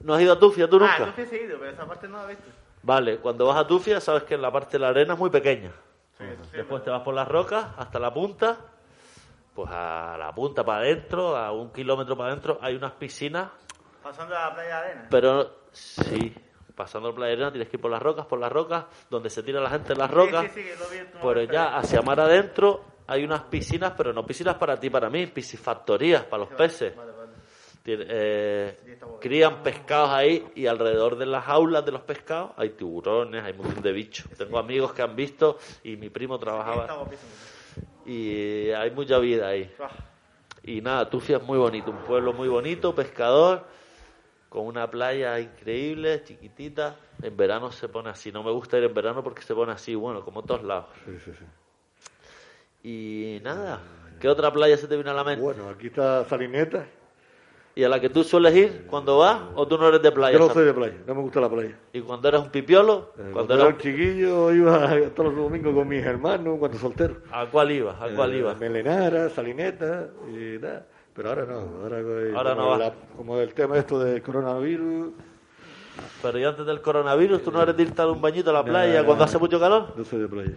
¿No 0.01 0.15
has 0.15 0.21
ido 0.21 0.33
a 0.33 0.39
Tufia 0.39 0.67
tú 0.67 0.79
nunca? 0.79 0.95
Ah, 0.99 1.13
sí 1.15 1.21
has 1.21 1.29
seguido, 1.29 1.59
pero 1.59 1.71
esa 1.71 1.85
parte 1.85 2.07
no 2.07 2.17
la 2.17 2.27
viste. 2.27 2.43
Vale, 2.81 3.17
cuando 3.19 3.45
vas 3.45 3.57
a 3.57 3.67
Tufia 3.67 4.01
sabes 4.01 4.23
que 4.23 4.37
la 4.37 4.51
parte 4.51 4.71
de 4.73 4.79
la 4.79 4.89
arena 4.89 5.13
es 5.13 5.19
muy 5.19 5.29
pequeña. 5.29 5.71
Sí, 6.17 6.23
sí. 6.49 6.57
Después 6.57 6.83
te 6.83 6.89
vas 6.89 7.01
por 7.01 7.13
las 7.13 7.27
rocas 7.27 7.67
hasta 7.77 7.99
la 7.99 8.11
punta. 8.13 8.57
Pues 9.53 9.69
a 9.71 10.15
la 10.17 10.33
punta 10.33 10.63
para 10.63 10.79
adentro, 10.79 11.35
a 11.35 11.51
un 11.51 11.71
kilómetro 11.71 12.15
para 12.17 12.29
adentro, 12.31 12.57
hay 12.61 12.75
unas 12.75 12.93
piscinas 12.93 13.49
Pasando 14.03 14.35
a 14.35 14.49
la 14.49 14.53
playa 14.55 14.81
de 14.81 14.89
arena. 14.89 15.07
Pero 15.09 15.55
sí, 15.71 16.33
pasando 16.75 17.09
el 17.09 17.15
playa 17.15 17.33
Arena 17.33 17.51
tienes 17.51 17.69
que 17.69 17.77
ir 17.77 17.81
por 17.81 17.91
las 17.91 18.01
rocas, 18.01 18.25
por 18.25 18.39
las 18.39 18.51
rocas, 18.51 18.85
donde 19.09 19.29
se 19.29 19.43
tira 19.43 19.61
la 19.61 19.69
gente 19.69 19.93
en 19.93 19.99
las 19.99 20.11
rocas. 20.11 20.51
Sí, 20.53 20.61
sí, 20.61 20.69
sí, 20.69 20.79
lo 20.79 20.89
vi 20.89 20.97
en 20.97 21.11
tu 21.11 21.19
Pero 21.19 21.43
ya 21.43 21.77
hacia 21.77 22.01
mar 22.01 22.19
adentro 22.19 22.83
hay 23.07 23.23
unas 23.23 23.41
piscinas, 23.43 23.93
pero 23.95 24.13
no 24.13 24.25
piscinas 24.25 24.55
para 24.55 24.79
ti, 24.79 24.89
para 24.89 25.09
mí, 25.09 25.27
piscifactorías 25.27 26.23
para 26.23 26.43
los 26.43 26.53
peces. 26.53 26.95
Vale, 26.95 27.11
eh, 27.83 28.77
crían 29.19 29.63
pescados 29.63 30.11
ahí 30.11 30.47
y 30.53 30.67
alrededor 30.67 31.17
de 31.17 31.25
las 31.25 31.45
jaulas 31.45 31.83
de 31.83 31.91
los 31.91 32.01
pescados 32.01 32.51
hay 32.57 32.69
tiburones, 32.71 33.43
hay 33.43 33.53
un 33.53 33.57
montón 33.57 33.81
de 33.81 33.91
bichos. 33.91 34.29
Tengo 34.37 34.59
amigos 34.59 34.93
que 34.93 35.01
han 35.01 35.15
visto 35.15 35.57
y 35.83 35.97
mi 35.97 36.09
primo 36.09 36.37
trabajaba 36.37 37.07
y 38.05 38.69
hay 38.69 38.91
mucha 38.91 39.17
vida 39.17 39.47
ahí. 39.47 39.73
Ah, 39.79 39.89
Y 40.63 40.81
nada, 40.81 41.09
Tufia 41.09 41.37
es 41.37 41.43
muy 41.43 41.57
bonito, 41.57 41.89
un 41.89 41.97
pueblo 41.97 42.33
muy 42.33 42.47
bonito, 42.47 42.93
pescador, 42.93 43.65
con 44.51 44.65
una 44.65 44.91
playa 44.91 45.39
increíble, 45.39 46.23
chiquitita. 46.25 46.97
En 47.23 47.37
verano 47.37 47.71
se 47.71 47.87
pone 47.87 48.09
así, 48.09 48.33
no 48.33 48.43
me 48.43 48.51
gusta 48.51 48.77
ir 48.77 48.83
en 48.83 48.93
verano 48.93 49.23
porque 49.23 49.41
se 49.43 49.55
pone 49.55 49.71
así, 49.71 49.95
bueno, 49.95 50.25
como 50.25 50.43
todos 50.43 50.61
lados. 50.61 50.87
Sí, 51.05 51.11
sí, 51.23 51.31
sí. 51.39 51.45
Y 52.83 53.39
nada, 53.43 53.79
¿qué 54.19 54.27
otra 54.27 54.51
playa 54.51 54.75
se 54.75 54.87
te 54.89 54.95
viene 54.95 55.11
a 55.11 55.13
la 55.13 55.23
mente? 55.23 55.41
Bueno, 55.41 55.69
aquí 55.69 55.87
está 55.87 56.25
Salineta. 56.25 56.85
¿Y 57.75 57.85
a 57.85 57.89
la 57.89 58.01
que 58.01 58.09
tú 58.09 58.25
sueles 58.25 58.53
ir 58.53 58.85
cuando 58.87 59.19
vas 59.19 59.41
o 59.55 59.65
tú 59.65 59.77
no 59.77 59.87
eres 59.87 60.01
de 60.01 60.11
playa? 60.11 60.37
Yo 60.37 60.45
no 60.45 60.53
soy 60.53 60.65
de 60.65 60.73
playa, 60.73 60.95
no 61.07 61.15
me 61.15 61.21
gusta 61.21 61.39
la 61.39 61.49
playa. 61.49 61.77
¿Y 61.93 62.01
cuando 62.01 62.27
eras 62.27 62.41
un 62.41 62.49
pipiolo? 62.49 63.13
Eh, 63.17 63.29
cuando 63.31 63.33
Cuando 63.33 63.53
era 63.55 63.65
un 63.67 63.77
chiquillo 63.77 64.51
iba 64.53 64.89
todos 65.15 65.33
los 65.33 65.35
domingos 65.45 65.73
con 65.73 65.87
mis 65.87 66.03
hermanos, 66.03 66.57
cuando 66.59 66.77
soltero. 66.77 67.21
¿A 67.31 67.45
cuál 67.45 67.71
ibas? 67.71 67.95
¿A 68.01 68.09
cuál 68.13 68.33
Eh, 68.33 68.39
ibas? 68.39 68.59
Melenara, 68.59 69.29
Salineta 69.29 70.09
y 70.27 70.57
nada. 70.59 70.85
Pero 71.13 71.29
ahora 71.29 71.45
no, 71.45 71.59
ahora, 71.83 71.97
Ahora 72.35 72.51
como, 72.55 72.61
no 72.63 72.69
va. 72.69 72.77
la- 72.77 72.93
como 73.17 73.37
el 73.39 73.53
tema 73.53 73.77
esto 73.77 73.99
del 73.99 74.21
coronavirus, 74.21 75.09
Pero 76.21 76.37
ya 76.39 76.49
antes 76.49 76.65
del 76.65 76.81
coronavirus, 76.81 77.43
¿tú 77.43 77.51
no 77.51 77.61
eres 77.61 77.75
de 77.75 77.83
irte 77.83 78.01
a 78.01 78.05
dar 78.05 78.13
un 78.13 78.21
bañito 78.21 78.49
a 78.49 78.53
la 78.53 78.63
playa 78.63 79.03
cuando 79.05 79.23
hace 79.25 79.37
mucho 79.37 79.59
calor? 79.59 79.93
no 79.95 80.03
soy 80.05 80.21
de 80.21 80.27
playa. 80.27 80.51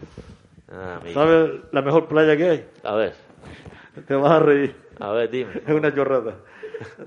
Ah. 0.71 1.01
¿Sabes 1.13 1.51
la 1.73 1.83
mejor 1.83 2.07
playa 2.07 2.37
que 2.37 2.49
hay? 2.51 2.69
A 2.85 2.95
ver, 2.95 3.15
Te 4.07 4.15
vas 4.15 4.33
a 4.33 4.39
reír. 4.41 4.75
a 5.01 5.11
ver, 5.11 5.31
dime. 5.31 5.53
Es 5.67 5.75
una 5.75 5.95
chorrada. 5.95 6.35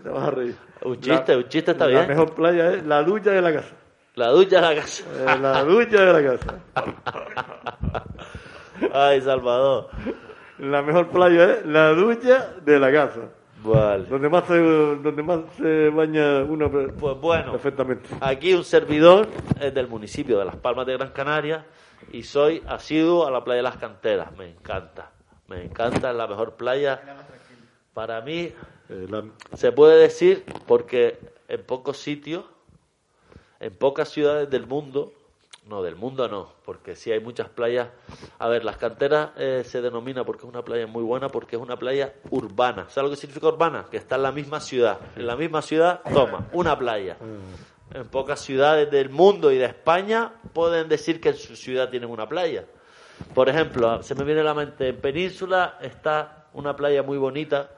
Te 0.04 0.10
vas 0.10 0.28
a 0.28 0.32
reír. 0.32 0.56
Un 0.84 1.00
chiste, 1.00 1.36
un 1.36 1.48
chiste 1.50 1.72
está 1.72 1.86
La 1.88 1.92
bien. 2.02 2.08
mejor 2.08 2.34
playa 2.36 2.74
es 2.74 2.86
la 2.86 3.02
ducha 3.04 3.32
de 3.32 3.42
la 3.42 3.54
casa. 3.54 3.76
La 4.16 4.30
ducha 4.30 4.62
de 4.62 4.76
la 4.76 4.82
casa. 4.82 5.04
Eh, 5.16 5.40
la 5.42 5.64
ducha 5.64 6.06
de 6.06 6.22
la 6.22 6.38
casa. 6.38 6.60
Ay, 8.94 9.22
Salvador. 9.22 9.88
La 10.60 10.82
mejor 10.82 11.10
playa 11.10 11.54
es 11.56 11.66
la 11.66 11.90
ducha 11.94 12.54
de 12.64 12.80
la 12.80 12.92
casa. 12.92 13.22
Vale. 13.68 14.06
Donde 14.06 14.30
más 14.30 14.46
se, 14.46 14.56
donde 14.58 15.24
más 15.24 15.40
se 15.58 15.90
baña 15.90 16.44
uno 16.44 16.72
Pues 16.72 17.18
bueno, 17.20 17.52
perfectamente. 17.52 18.10
aquí 18.22 18.54
un 18.54 18.64
servidor 18.64 19.28
es 19.60 19.74
del 19.74 19.88
municipio 19.88 20.40
de 20.40 20.46
Las 20.46 20.56
Palmas 20.56 20.86
de 20.88 20.94
Gran 20.94 21.12
Canaria 21.12 21.66
y 22.12 22.24
soy 22.24 22.64
asiduo 22.68 23.28
a 23.28 23.32
la 23.32 23.44
playa 23.44 23.58
de 23.58 23.64
las 23.64 23.78
canteras. 23.78 24.36
Me 24.38 24.50
encanta. 24.50 25.12
Me 25.48 25.64
encanta, 25.66 26.12
es 26.12 26.16
la 26.16 26.28
mejor 26.28 26.54
playa. 26.56 27.02
Para 27.94 28.22
mí, 28.22 28.52
Eh, 28.90 29.06
se 29.56 29.74
puede 29.74 29.98
decir 30.00 30.46
porque 30.66 31.20
en 31.50 31.62
pocos 31.64 31.98
sitios, 31.98 32.46
en 33.60 33.76
pocas 33.76 34.08
ciudades 34.08 34.50
del 34.50 34.66
mundo, 34.66 35.12
no, 35.68 35.84
del 35.84 35.96
mundo 35.96 36.28
no, 36.28 36.54
porque 36.64 36.96
sí 36.96 37.12
hay 37.12 37.20
muchas 37.20 37.50
playas. 37.50 37.90
A 38.40 38.48
ver, 38.48 38.64
las 38.64 38.78
canteras 38.78 39.32
eh, 39.38 39.64
se 39.66 39.82
denomina 39.82 40.24
porque 40.24 40.44
es 40.46 40.50
una 40.50 40.64
playa 40.64 40.88
muy 40.88 41.04
buena, 41.04 41.30
porque 41.30 41.56
es 41.56 41.62
una 41.62 41.78
playa 41.78 42.14
urbana. 42.30 42.86
¿Sabes 42.90 43.10
lo 43.10 43.16
que 43.16 43.22
significa 43.22 43.48
urbana? 43.48 43.86
Que 43.90 43.98
está 43.98 44.16
en 44.16 44.24
la 44.24 44.32
misma 44.32 44.60
ciudad. 44.60 45.00
En 45.16 45.28
la 45.28 45.36
misma 45.36 45.62
ciudad, 45.62 46.02
toma, 46.14 46.48
una 46.54 46.78
playa. 46.78 47.18
En 47.94 48.08
pocas 48.08 48.40
ciudades 48.40 48.90
del 48.92 49.10
mundo 49.10 49.52
y 49.52 49.58
de 49.58 49.66
España 49.66 50.34
pueden 50.54 50.88
decir 50.88 51.20
que 51.20 51.30
en 51.30 51.38
su 51.38 51.56
ciudad 51.56 51.90
tienen 51.90 52.10
una 52.10 52.28
playa. 52.28 52.66
Por 53.34 53.50
ejemplo, 53.50 54.02
se 54.04 54.16
me 54.16 54.24
viene 54.24 54.42
a 54.42 54.44
la 54.44 54.54
mente, 54.54 54.90
en 54.90 54.98
Península 54.98 55.78
está 55.82 56.46
una 56.54 56.76
playa 56.76 57.04
muy 57.04 57.18
bonita, 57.18 57.72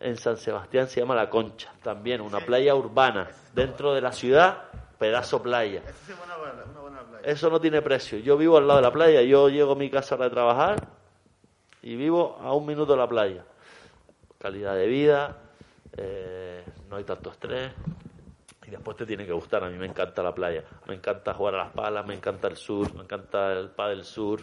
en 0.00 0.16
San 0.16 0.36
Sebastián 0.36 0.88
se 0.88 1.00
llama 1.00 1.14
La 1.14 1.28
Concha, 1.28 1.72
también 1.82 2.20
una 2.20 2.40
playa 2.40 2.74
urbana, 2.74 3.28
dentro 3.54 3.94
de 3.94 4.00
la 4.00 4.12
ciudad, 4.12 4.64
pedazo 4.98 5.42
playa. 5.42 5.82
Esa 5.86 5.92
sí 6.06 6.12
es 6.12 6.18
una 6.24 6.36
buena, 6.36 6.64
una 6.70 6.80
buena 6.80 7.02
playa. 7.02 7.26
Eso 7.26 7.50
no 7.50 7.60
tiene 7.60 7.82
precio. 7.82 8.18
Yo 8.18 8.36
vivo 8.36 8.56
al 8.56 8.66
lado 8.66 8.80
de 8.80 8.82
la 8.82 8.92
playa, 8.92 9.22
yo 9.22 9.48
llego 9.48 9.72
a 9.72 9.76
mi 9.76 9.90
casa 9.90 10.16
de 10.16 10.30
trabajar 10.30 10.88
y 11.82 11.96
vivo 11.96 12.38
a 12.40 12.52
un 12.52 12.66
minuto 12.66 12.92
de 12.92 12.98
la 12.98 13.08
playa. 13.08 13.44
Calidad 14.38 14.74
de 14.74 14.86
vida, 14.86 15.36
eh, 15.96 16.64
no 16.88 16.96
hay 16.96 17.04
tanto 17.04 17.30
estrés 17.30 17.72
y 18.66 18.70
después 18.70 18.96
te 18.96 19.06
tiene 19.06 19.26
que 19.26 19.32
gustar. 19.32 19.64
A 19.64 19.70
mí 19.70 19.78
me 19.78 19.86
encanta 19.86 20.22
la 20.22 20.34
playa, 20.34 20.64
me 20.86 20.94
encanta 20.94 21.34
jugar 21.34 21.54
a 21.54 21.58
las 21.64 21.72
palas, 21.72 22.06
me 22.06 22.14
encanta 22.14 22.48
el 22.48 22.56
sur, 22.56 22.94
me 22.94 23.02
encanta 23.02 23.52
el 23.52 23.70
del 23.76 24.04
sur. 24.04 24.42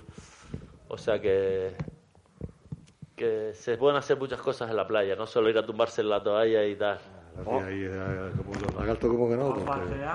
O 0.87 0.97
sea 0.97 1.19
que 1.19 1.75
que 3.15 3.53
se 3.53 3.77
pueden 3.77 3.97
hacer 3.97 4.17
muchas 4.17 4.41
cosas 4.41 4.69
en 4.69 4.75
la 4.75 4.85
playa, 4.85 5.15
no 5.15 5.25
solo 5.25 5.49
ir 5.49 5.57
a 5.57 5.65
tumbarse 5.65 6.01
en 6.01 6.09
la 6.09 6.21
toalla 6.21 6.65
y 6.65 6.75
tal. 6.75 6.99
Ahí, 7.37 7.83
eh, 7.83 8.31
como 8.37 9.29
que 9.29 9.35
no. 9.35 9.53
porque- 9.53 10.05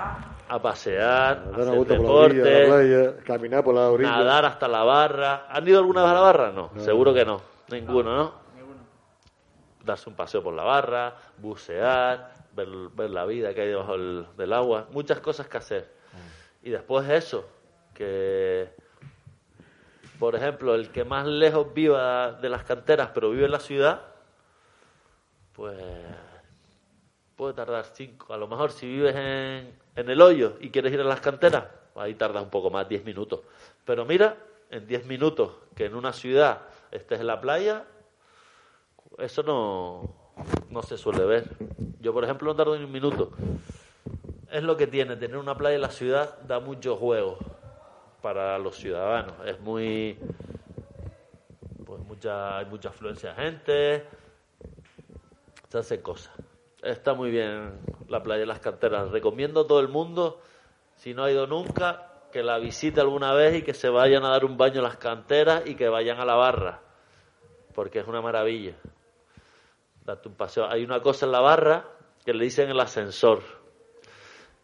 A 0.49 0.61
pasear, 0.61 1.37
Dar 1.37 1.53
una 1.53 1.61
hacer 1.63 1.75
vuelta 1.75 1.95
por 1.97 2.05
la 2.05 2.11
orilla 2.11 2.43
de 2.43 2.51
la 2.51 2.59
deporte, 2.77 2.87
playa, 3.13 3.23
caminar 3.25 3.63
por 3.63 3.75
la 3.75 3.89
orilla. 3.89 4.09
nadar 4.11 4.45
hasta 4.45 4.67
la 4.67 4.83
barra. 4.83 5.45
¿Han 5.49 5.67
ido 5.67 5.79
alguna 5.79 6.01
vez 6.03 6.11
a 6.11 6.15
la 6.15 6.19
barra? 6.21 6.51
No, 6.51 6.71
seguro 6.79 7.13
que 7.13 7.23
no. 7.25 7.41
Ninguno, 7.69 8.15
¿no? 8.15 8.33
Darse 9.85 10.09
un 10.09 10.15
paseo 10.15 10.43
por 10.43 10.53
la 10.53 10.63
barra, 10.63 11.15
bucear, 11.37 12.31
ver, 12.53 12.67
ver 12.93 13.09
la 13.11 13.25
vida 13.25 13.53
que 13.53 13.61
hay 13.61 13.67
debajo 13.69 13.93
del, 13.93 14.25
del 14.37 14.53
agua. 14.53 14.87
Muchas 14.91 15.19
cosas 15.21 15.47
que 15.47 15.57
hacer. 15.57 15.89
Y 16.63 16.69
después 16.69 17.09
eso, 17.09 17.47
que, 17.93 18.69
por 20.19 20.35
ejemplo, 20.35 20.75
el 20.75 20.89
que 20.91 21.03
más 21.05 21.25
lejos 21.25 21.73
viva 21.73 22.33
de 22.33 22.49
las 22.49 22.63
canteras, 22.63 23.09
pero 23.13 23.29
vive 23.31 23.45
en 23.45 23.51
la 23.51 23.59
ciudad, 23.59 24.01
pues 25.53 25.77
puede 27.41 27.55
tardar 27.55 27.85
cinco. 27.85 28.35
A 28.35 28.37
lo 28.37 28.47
mejor 28.47 28.71
si 28.71 28.85
vives 28.85 29.15
en, 29.15 29.75
en 29.95 30.09
el 30.11 30.21
hoyo 30.21 30.57
y 30.59 30.69
quieres 30.69 30.93
ir 30.93 31.01
a 31.01 31.03
las 31.03 31.21
canteras, 31.21 31.65
ahí 31.95 32.13
tardas 32.13 32.43
un 32.43 32.51
poco 32.51 32.69
más, 32.69 32.87
10 32.87 33.03
minutos. 33.03 33.39
Pero 33.83 34.05
mira, 34.05 34.37
en 34.69 34.85
10 34.85 35.07
minutos 35.07 35.53
que 35.75 35.85
en 35.85 35.95
una 35.95 36.13
ciudad 36.13 36.61
estés 36.91 37.19
en 37.19 37.25
la 37.25 37.41
playa, 37.41 37.87
eso 39.17 39.41
no, 39.41 40.13
no 40.69 40.83
se 40.83 40.99
suele 40.99 41.25
ver. 41.25 41.49
Yo, 41.99 42.13
por 42.13 42.25
ejemplo, 42.25 42.51
no 42.51 42.55
tardo 42.55 42.77
ni 42.77 42.83
un 42.83 42.91
minuto. 42.91 43.31
Es 44.51 44.61
lo 44.61 44.77
que 44.77 44.85
tiene, 44.85 45.15
tener 45.15 45.37
una 45.37 45.57
playa 45.57 45.77
en 45.77 45.81
la 45.81 45.89
ciudad 45.89 46.39
da 46.41 46.59
mucho 46.59 46.95
juego 46.95 47.39
para 48.21 48.59
los 48.59 48.75
ciudadanos. 48.75 49.33
Es 49.47 49.59
muy... 49.61 50.15
Pues 51.87 52.01
mucha, 52.01 52.59
hay 52.59 52.65
mucha 52.65 52.89
afluencia 52.89 53.33
de 53.33 53.43
gente, 53.43 54.05
se 55.69 55.77
hacen 55.79 56.01
cosas. 56.03 56.50
Está 56.81 57.13
muy 57.13 57.29
bien 57.29 57.79
la 58.07 58.23
playa 58.23 58.41
de 58.41 58.45
las 58.47 58.59
canteras. 58.59 59.11
Recomiendo 59.11 59.61
a 59.61 59.67
todo 59.67 59.79
el 59.79 59.87
mundo, 59.87 60.41
si 60.95 61.13
no 61.13 61.23
ha 61.23 61.31
ido 61.31 61.45
nunca, 61.45 62.11
que 62.31 62.41
la 62.41 62.57
visite 62.57 62.99
alguna 62.99 63.33
vez 63.33 63.57
y 63.57 63.61
que 63.61 63.73
se 63.73 63.89
vayan 63.89 64.23
a 64.25 64.29
dar 64.29 64.45
un 64.45 64.57
baño 64.57 64.77
en 64.77 64.83
las 64.83 64.97
canteras 64.97 65.63
y 65.65 65.75
que 65.75 65.89
vayan 65.89 66.19
a 66.19 66.25
la 66.25 66.35
barra. 66.35 66.81
porque 67.75 67.99
es 67.99 68.07
una 68.07 68.21
maravilla. 68.21 68.73
Date 70.03 70.27
un 70.27 70.35
paseo. 70.35 70.67
Hay 70.67 70.83
una 70.83 71.01
cosa 71.01 71.25
en 71.25 71.31
la 71.31 71.39
barra 71.39 71.85
que 72.25 72.33
le 72.33 72.43
dicen 72.43 72.69
el 72.69 72.79
ascensor. 72.79 73.41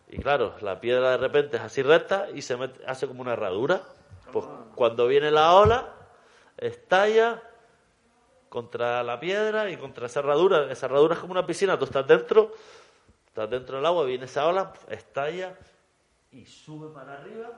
Y 0.09 0.17
claro, 0.19 0.55
la 0.61 0.81
piedra 0.81 1.11
de 1.11 1.17
repente 1.17 1.57
es 1.57 1.63
así 1.63 1.83
recta 1.83 2.27
y 2.33 2.41
se 2.41 2.57
mete, 2.57 2.83
hace 2.85 3.07
como 3.07 3.21
una 3.21 3.33
herradura. 3.33 3.81
Pues 4.33 4.45
cuando 4.75 5.07
viene 5.07 5.31
la 5.31 5.53
ola, 5.53 5.93
estalla 6.57 7.43
contra 8.49 9.03
la 9.03 9.19
piedra 9.19 9.69
y 9.69 9.77
contra 9.77 10.07
esa 10.07 10.19
herradura. 10.19 10.71
Esa 10.71 10.85
herradura 10.87 11.15
es 11.15 11.19
como 11.19 11.31
una 11.31 11.45
piscina, 11.45 11.77
tú 11.77 11.85
estás 11.85 12.07
dentro, 12.07 12.53
estás 13.27 13.49
dentro 13.49 13.77
del 13.77 13.85
agua, 13.85 14.05
viene 14.05 14.25
esa 14.25 14.47
ola, 14.47 14.73
estalla 14.89 15.57
y 16.31 16.45
sube 16.45 16.93
para 16.93 17.13
arriba 17.13 17.51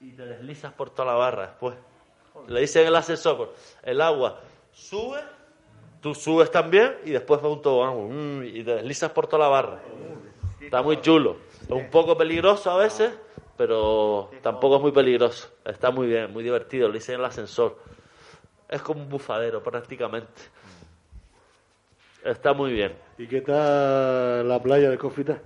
y 0.00 0.12
te 0.12 0.26
deslizas 0.26 0.72
por 0.72 0.90
toda 0.90 1.12
la 1.12 1.14
barra 1.14 1.46
después. 1.48 1.74
Le 2.48 2.60
dicen 2.60 2.86
el 2.86 2.94
ascensor, 2.94 3.54
el 3.82 4.00
agua 4.00 4.40
sube, 4.72 5.20
tú 6.00 6.14
subes 6.14 6.50
también 6.50 6.96
y 7.04 7.10
después 7.10 7.42
va 7.42 7.48
un 7.48 7.62
tobogán 7.62 8.40
mm, 8.40 8.44
y 8.44 8.62
te 8.62 8.74
deslizas 8.74 9.10
por 9.10 9.26
toda 9.26 9.44
la 9.44 9.48
barra. 9.48 9.80
Está 10.60 10.82
muy 10.82 11.00
chulo. 11.00 11.36
Es 11.62 11.70
un 11.70 11.90
poco 11.90 12.16
peligroso 12.16 12.70
a 12.70 12.76
veces, 12.76 13.12
pero 13.56 14.30
tampoco 14.42 14.76
es 14.76 14.82
muy 14.82 14.92
peligroso. 14.92 15.48
Está 15.64 15.90
muy 15.90 16.08
bien, 16.08 16.32
muy 16.32 16.42
divertido. 16.42 16.88
Le 16.88 16.94
dicen 16.94 17.20
el 17.20 17.24
ascensor. 17.24 17.78
Es 18.68 18.82
como 18.82 19.00
un 19.00 19.08
bufadero 19.08 19.62
prácticamente. 19.62 20.42
Está 22.24 22.52
muy 22.52 22.72
bien. 22.72 22.96
¿Y 23.18 23.28
qué 23.28 23.40
tal 23.40 24.48
la 24.48 24.60
playa 24.60 24.90
de 24.90 24.98
Confita? 24.98 25.40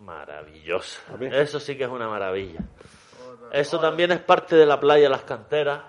Maravillosa. 0.00 1.00
Eso 1.32 1.58
sí 1.58 1.76
que 1.76 1.84
es 1.84 1.90
una 1.90 2.08
maravilla. 2.08 2.60
Eso 3.50 3.80
también 3.80 4.12
es 4.12 4.20
parte 4.20 4.54
de 4.56 4.66
la 4.66 4.78
playa 4.78 5.08
Las 5.08 5.22
Canteras. 5.22 5.82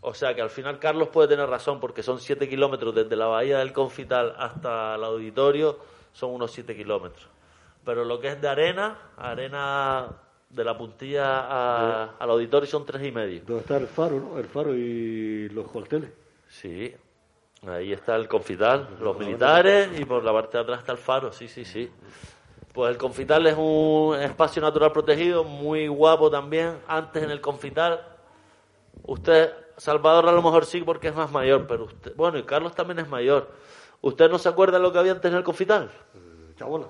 O 0.00 0.14
sea 0.14 0.34
que 0.34 0.42
al 0.42 0.50
final 0.50 0.78
Carlos 0.78 1.08
puede 1.08 1.28
tener 1.28 1.48
razón 1.48 1.80
porque 1.80 2.02
son 2.02 2.20
7 2.20 2.48
kilómetros 2.48 2.94
desde 2.94 3.16
la 3.16 3.26
bahía 3.26 3.58
del 3.58 3.72
Confital 3.72 4.34
hasta 4.38 4.94
el 4.94 5.04
auditorio, 5.04 5.78
son 6.12 6.30
unos 6.30 6.52
7 6.52 6.76
kilómetros. 6.76 7.28
Pero 7.84 8.04
lo 8.04 8.20
que 8.20 8.28
es 8.28 8.40
de 8.40 8.48
arena, 8.48 8.98
arena 9.16 10.08
de 10.56 10.64
la 10.64 10.76
puntilla 10.76 11.40
a- 11.40 12.16
al 12.18 12.30
auditorio 12.30 12.66
son 12.68 12.84
tres 12.86 13.06
y 13.06 13.12
medio. 13.12 13.42
Donde 13.46 13.60
está 13.60 13.76
el 13.76 13.86
faro, 13.86 14.18
¿no? 14.18 14.38
El 14.38 14.46
faro 14.46 14.74
y 14.74 15.48
los 15.50 15.66
cuarteles. 15.68 16.10
Sí, 16.48 16.94
ahí 17.66 17.92
está 17.92 18.16
el 18.16 18.26
confital, 18.26 18.88
los 19.00 19.18
militares 19.18 19.90
y 20.00 20.04
por 20.04 20.24
la 20.24 20.32
parte 20.32 20.56
de 20.56 20.62
atrás 20.64 20.78
está 20.80 20.92
el 20.92 20.98
faro, 20.98 21.32
sí, 21.32 21.46
sí, 21.48 21.64
sí. 21.64 21.90
Pues 22.72 22.90
el 22.90 22.98
confital 22.98 23.46
es 23.46 23.54
un 23.58 24.16
espacio 24.20 24.60
natural 24.62 24.92
protegido, 24.92 25.44
muy 25.44 25.88
guapo 25.88 26.30
también. 26.30 26.78
Antes 26.86 27.22
en 27.22 27.30
el 27.30 27.40
confital, 27.40 28.00
usted, 29.04 29.52
Salvador 29.76 30.28
a 30.28 30.32
lo 30.32 30.42
mejor 30.42 30.64
sí 30.66 30.80
porque 30.82 31.08
es 31.08 31.14
más 31.14 31.30
mayor, 31.30 31.66
pero 31.66 31.84
usted, 31.84 32.14
bueno, 32.16 32.38
y 32.38 32.42
Carlos 32.44 32.74
también 32.74 32.98
es 32.98 33.08
mayor. 33.08 33.50
¿Usted 34.02 34.30
no 34.30 34.38
se 34.38 34.48
acuerda 34.48 34.78
de 34.78 34.82
lo 34.82 34.92
que 34.92 34.98
había 34.98 35.12
antes 35.12 35.30
en 35.30 35.36
el 35.38 35.44
confital? 35.44 35.90
Chabola. 36.58 36.86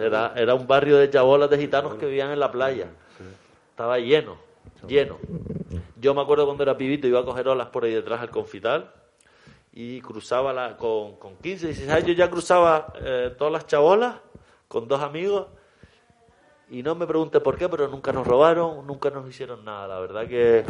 Era, 0.00 0.32
era 0.36 0.54
un 0.54 0.66
barrio 0.66 0.98
de 0.98 1.10
chabolas 1.10 1.50
de 1.50 1.58
gitanos 1.58 1.94
que 1.94 2.06
vivían 2.06 2.30
en 2.30 2.40
la 2.40 2.50
playa. 2.50 2.88
Estaba 3.70 3.98
lleno, 3.98 4.36
lleno. 4.86 5.18
Yo 6.00 6.14
me 6.14 6.20
acuerdo 6.20 6.44
cuando 6.46 6.62
era 6.62 6.76
pibito, 6.76 7.06
iba 7.06 7.20
a 7.20 7.24
coger 7.24 7.48
olas 7.48 7.68
por 7.68 7.84
ahí 7.84 7.94
detrás 7.94 8.20
al 8.20 8.30
confital 8.30 8.92
y 9.72 10.00
cruzaba 10.00 10.52
la, 10.52 10.76
con, 10.76 11.16
con 11.16 11.36
15, 11.36 11.66
16 11.66 11.90
años, 11.90 12.16
ya 12.16 12.28
cruzaba 12.28 12.92
eh, 13.00 13.34
todas 13.38 13.52
las 13.52 13.66
chabolas 13.66 14.16
con 14.66 14.88
dos 14.88 15.00
amigos 15.00 15.46
y 16.70 16.82
no 16.82 16.94
me 16.94 17.06
pregunte 17.06 17.40
por 17.40 17.56
qué, 17.56 17.68
pero 17.68 17.88
nunca 17.88 18.12
nos 18.12 18.26
robaron, 18.26 18.86
nunca 18.86 19.10
nos 19.10 19.28
hicieron 19.28 19.64
nada. 19.64 19.88
La 19.88 20.00
verdad 20.00 20.26
que 20.26 20.64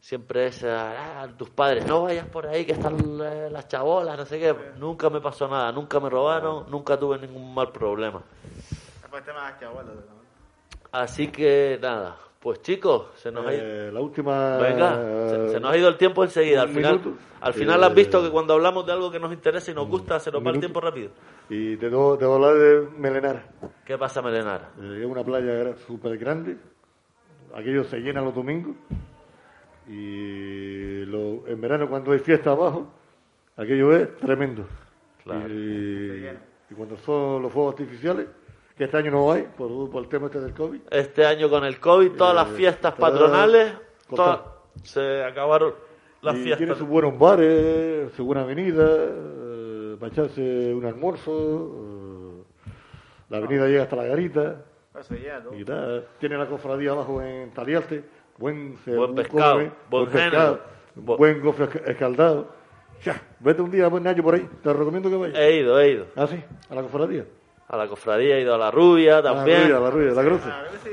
siempre 0.00 0.46
es, 0.46 0.64
ah, 0.64 1.26
tus 1.36 1.50
padres, 1.50 1.86
no 1.86 2.02
vayas 2.04 2.26
por 2.26 2.46
ahí 2.46 2.64
que 2.64 2.72
están 2.72 2.96
eh, 3.22 3.48
las 3.50 3.68
chabolas, 3.68 4.16
no 4.16 4.24
sé 4.24 4.38
qué. 4.38 4.54
Nunca 4.78 5.10
me 5.10 5.20
pasó 5.20 5.48
nada, 5.48 5.72
nunca 5.72 6.00
me 6.00 6.08
robaron, 6.08 6.70
nunca 6.70 6.98
tuve 6.98 7.18
ningún 7.18 7.54
mal 7.54 7.70
problema. 7.72 8.22
Después 9.02 9.20
el 9.22 9.26
tema 9.26 9.44
de 9.44 9.50
las 9.50 9.60
chabolas, 9.60 9.94
¿no? 9.94 10.18
Así 10.90 11.28
que 11.28 11.78
nada, 11.82 12.16
pues 12.40 12.62
chicos, 12.62 13.08
se 13.16 13.30
nos 13.30 13.46
ha 13.46 13.52
ido. 13.52 13.62
Eh, 13.62 13.92
la 13.92 14.00
última. 14.00 14.56
Venga, 14.56 14.94
se, 15.28 15.48
se 15.50 15.60
nos 15.60 15.72
ha 15.72 15.76
ido 15.76 15.88
el 15.88 15.96
tiempo 15.98 16.24
enseguida. 16.24 16.62
Al 16.62 16.68
final, 16.70 16.98
minuto. 17.00 17.18
al 17.40 17.52
final 17.52 17.82
Eh, 17.82 17.86
has 17.86 17.94
visto 17.94 18.22
que 18.22 18.30
cuando 18.30 18.54
hablamos 18.54 18.86
de 18.86 18.92
algo 18.92 19.10
que 19.10 19.18
nos 19.20 19.32
interesa 19.32 19.70
y 19.70 19.74
nos 19.74 19.86
gusta, 19.88 20.18
se 20.18 20.30
nos 20.30 20.44
va 20.44 20.50
el 20.52 20.60
tiempo 20.60 20.80
rápido. 20.80 21.10
Y 21.50 21.76
te 21.76 21.90
debo, 21.90 22.16
te 22.16 22.24
debo 22.24 22.36
hablar 22.36 22.54
de 22.54 22.88
Melenara. 22.96 23.44
¿Qué 23.84 23.98
pasa, 23.98 24.22
Melenara? 24.22 24.70
Eh, 24.80 25.00
es 25.00 25.06
una 25.06 25.22
playa 25.22 25.76
súper 25.86 26.16
grande. 26.16 26.56
Aquello 27.54 27.84
se 27.84 27.98
llena 27.98 28.22
los 28.22 28.34
domingos. 28.34 28.76
Y 29.88 31.04
lo- 31.06 31.46
en 31.46 31.60
verano, 31.60 31.88
cuando 31.88 32.12
hay 32.12 32.18
fiesta 32.18 32.50
abajo, 32.52 32.86
aquello 33.56 33.92
es 33.96 34.16
tremendo. 34.18 34.64
Claro. 35.24 35.48
Y, 35.48 36.28
y 36.70 36.74
cuando 36.74 36.96
son 36.98 37.42
los 37.42 37.52
fuegos 37.52 37.72
artificiales, 37.74 38.26
que 38.76 38.84
este 38.84 38.96
año 38.96 39.10
no 39.10 39.32
hay, 39.32 39.42
por, 39.56 39.90
por 39.90 40.02
el 40.02 40.08
tema 40.08 40.26
este 40.26 40.40
del 40.40 40.52
COVID. 40.54 40.80
Este 40.90 41.26
año 41.26 41.48
con 41.50 41.64
el 41.64 41.80
COVID, 41.80 42.12
todas 42.12 42.34
las 42.34 42.48
Eh, 42.50 42.54
fiestas 42.56 42.94
patronales, 42.94 43.72
todas- 44.14 44.40
se 44.84 45.24
acabaron 45.24 45.74
las 46.22 46.36
y 46.36 46.42
fiestas. 46.42 46.58
tiene 46.58 46.74
sus 46.76 46.86
buenos 46.86 47.18
bares, 47.18 48.12
su 48.12 48.24
buena 48.24 48.42
avenida, 48.42 48.86
eh, 48.88 49.96
para 49.98 50.12
echarse 50.12 50.72
un 50.74 50.84
almuerzo. 50.84 51.72
eh, 51.74 52.42
la 53.30 53.38
avenida 53.38 53.66
llega 53.66 53.82
hasta 53.82 53.96
la 53.96 54.04
garita. 54.04 54.64
Eso 54.98 55.14
ya, 55.16 55.40
¿no? 55.40 55.54
Y 55.54 55.64
tal. 55.64 56.06
Tiene 56.18 56.36
la 56.38 56.46
cofradía 56.46 56.92
abajo 56.92 57.20
en 57.22 57.50
Taliarte. 57.52 58.04
Buen, 58.38 58.76
ce- 58.84 58.94
Buen 58.96 59.14
pescado, 59.14 59.52
come, 59.54 59.70
buen 59.90 60.06
pescado, 60.06 60.60
género. 60.94 61.16
buen 61.16 61.40
gofre 61.40 61.66
esca- 61.66 61.90
escaldado. 61.90 62.48
Ya, 63.04 63.20
vete 63.40 63.62
un 63.62 63.70
día, 63.70 63.88
buen 63.88 64.02
Nacho, 64.02 64.22
por 64.22 64.34
ahí. 64.34 64.48
Te 64.62 64.72
recomiendo 64.72 65.08
que 65.10 65.16
vayas. 65.16 65.38
He 65.38 65.56
ido, 65.60 65.78
he 65.80 65.90
ido. 65.90 66.06
Ah, 66.16 66.26
sí, 66.26 66.42
a 66.70 66.74
la 66.74 66.82
cofradía. 66.82 67.24
A 67.68 67.76
la 67.76 67.86
cofradía, 67.86 68.36
he 68.38 68.40
ido 68.42 68.54
a 68.54 68.58
la 68.58 68.70
rubia 68.70 69.18
A 69.18 69.22
también. 69.22 69.58
la 69.60 69.64
rubia, 69.64 69.76
a 69.76 69.80
la 69.80 69.90
rubia, 69.90 70.10
la 70.12 70.24
cruce. 70.24 70.48
Ah, 70.50 70.64
sí. 70.82 70.90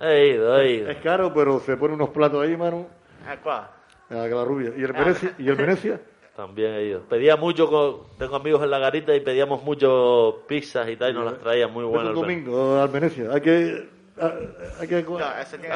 He 0.00 0.28
ido, 0.34 0.58
he 0.60 0.72
ido. 0.72 0.90
Es 0.90 0.96
caro, 0.98 1.32
pero 1.32 1.60
se 1.60 1.76
pone 1.76 1.94
unos 1.94 2.08
platos 2.10 2.42
ahí, 2.42 2.56
mano. 2.56 2.86
Ah, 3.26 3.36
¿cuál? 3.42 3.68
A 4.10 4.26
la 4.26 4.44
rubia. 4.44 4.72
¿Y 4.76 4.82
el 4.82 4.92
Venecia? 4.92 5.34
¿Y 5.38 5.48
el 5.48 5.54
Venecia? 5.56 6.00
También 6.36 6.72
he 6.74 6.84
ido. 6.84 7.00
Pedía 7.02 7.36
mucho, 7.36 7.68
con- 7.68 8.16
tengo 8.18 8.36
amigos 8.36 8.62
en 8.62 8.70
la 8.70 8.78
garita 8.78 9.14
y 9.14 9.20
pedíamos 9.20 9.62
mucho 9.62 10.42
pizzas 10.48 10.88
y 10.88 10.96
tal 10.96 11.10
y 11.10 11.14
nos 11.14 11.24
las 11.24 11.38
traían 11.38 11.72
muy 11.72 11.84
buenas. 11.84 12.08
un 12.08 12.14
domingo 12.22 12.80
al 12.80 12.88
Venecia. 12.88 13.30
Hay 13.32 13.40
que. 13.40 13.88
A- 14.20 14.80
Hay 14.80 14.88
que 14.88 15.04
co- 15.04 15.18
No, 15.18 15.26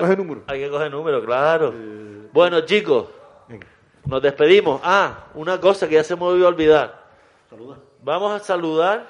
coger 0.01 0.19
número. 0.19 0.43
Hay 0.47 0.61
que 0.61 0.71
coger 0.71 0.91
número, 0.91 1.25
claro. 1.25 1.73
Bueno, 2.33 2.61
chicos, 2.63 3.07
Venga, 3.49 3.67
nos 4.07 4.23
despedimos. 4.23 4.81
Ah, 4.85 5.27
una 5.35 5.61
cosa 5.61 5.89
que 5.89 5.95
ya 5.97 6.05
se 6.05 6.17
me 6.17 6.25
olvidó 6.25 6.49
olvidar. 6.49 7.07
saluda. 7.49 7.77
Vamos 8.03 8.33
a 8.33 8.39
saludar 8.45 9.07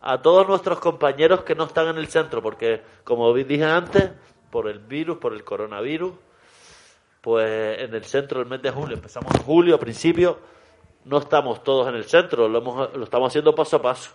a 0.00 0.20
todos 0.22 0.46
nuestros 0.48 0.78
compañeros 0.80 1.42
que 1.42 1.54
no 1.54 1.64
están 1.64 1.88
en 1.88 1.98
el 1.98 2.08
centro, 2.08 2.40
porque 2.42 2.80
como 3.04 3.32
vi- 3.32 3.44
dije 3.44 3.64
antes, 3.64 4.10
por 4.50 4.68
el 4.68 4.78
virus, 4.78 5.18
por 5.18 5.32
el 5.34 5.44
coronavirus, 5.44 6.12
pues 7.20 7.80
en 7.80 7.94
el 7.94 8.04
centro 8.04 8.40
el 8.40 8.46
mes 8.46 8.62
de 8.62 8.70
julio, 8.70 8.94
empezamos 8.96 9.34
en 9.34 9.42
julio 9.42 9.74
a 9.74 9.78
principio, 9.78 10.38
no 11.04 11.18
estamos 11.18 11.62
todos 11.62 11.88
en 11.88 11.96
el 11.96 12.04
centro, 12.04 12.48
lo, 12.48 12.58
hemos, 12.58 12.94
lo 12.96 13.04
estamos 13.04 13.28
haciendo 13.28 13.54
paso 13.54 13.76
a 13.76 13.82
paso. 13.82 14.10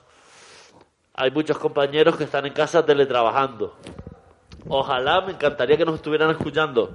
Hay 1.16 1.30
muchos 1.30 1.60
compañeros 1.60 2.16
que 2.16 2.24
están 2.24 2.48
en 2.48 2.54
casa 2.54 2.84
teletrabajando. 2.84 3.76
Ojalá, 4.68 5.22
me 5.22 5.34
encantaría 5.34 5.78
que 5.78 5.86
nos 5.86 5.96
estuvieran 5.96 6.32
escuchando. 6.32 6.92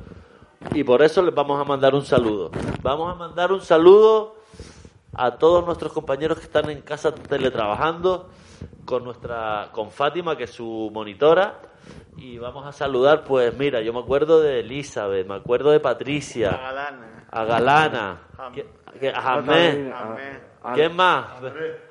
Y 0.72 0.82
por 0.82 1.02
eso 1.02 1.22
les 1.22 1.32
vamos 1.32 1.60
a 1.60 1.64
mandar 1.64 1.94
un 1.94 2.04
saludo. 2.04 2.50
Vamos 2.82 3.12
a 3.12 3.14
mandar 3.14 3.52
un 3.52 3.60
saludo 3.60 4.34
a 5.14 5.36
todos 5.38 5.64
nuestros 5.64 5.92
compañeros 5.92 6.38
que 6.38 6.44
están 6.44 6.68
en 6.68 6.80
casa 6.80 7.14
teletrabajando 7.14 8.28
con 8.84 9.04
nuestra 9.04 9.68
con 9.72 9.90
Fátima 9.90 10.36
que 10.36 10.44
es 10.44 10.50
su 10.50 10.90
monitora 10.92 11.60
y 12.16 12.38
vamos 12.38 12.66
a 12.66 12.72
saludar 12.72 13.24
pues 13.24 13.56
mira 13.56 13.80
yo 13.80 13.92
me 13.92 14.00
acuerdo 14.00 14.40
de 14.40 14.60
Elizabeth 14.60 15.26
me 15.26 15.34
acuerdo 15.34 15.70
de 15.70 15.80
Patricia 15.80 16.50
Galana. 16.50 17.24
a 17.30 17.44
Galana 17.44 18.20
a 19.14 19.20
Jamé 19.20 19.92
Amén. 19.92 20.40
¿quién 20.74 20.96
más? 20.96 21.26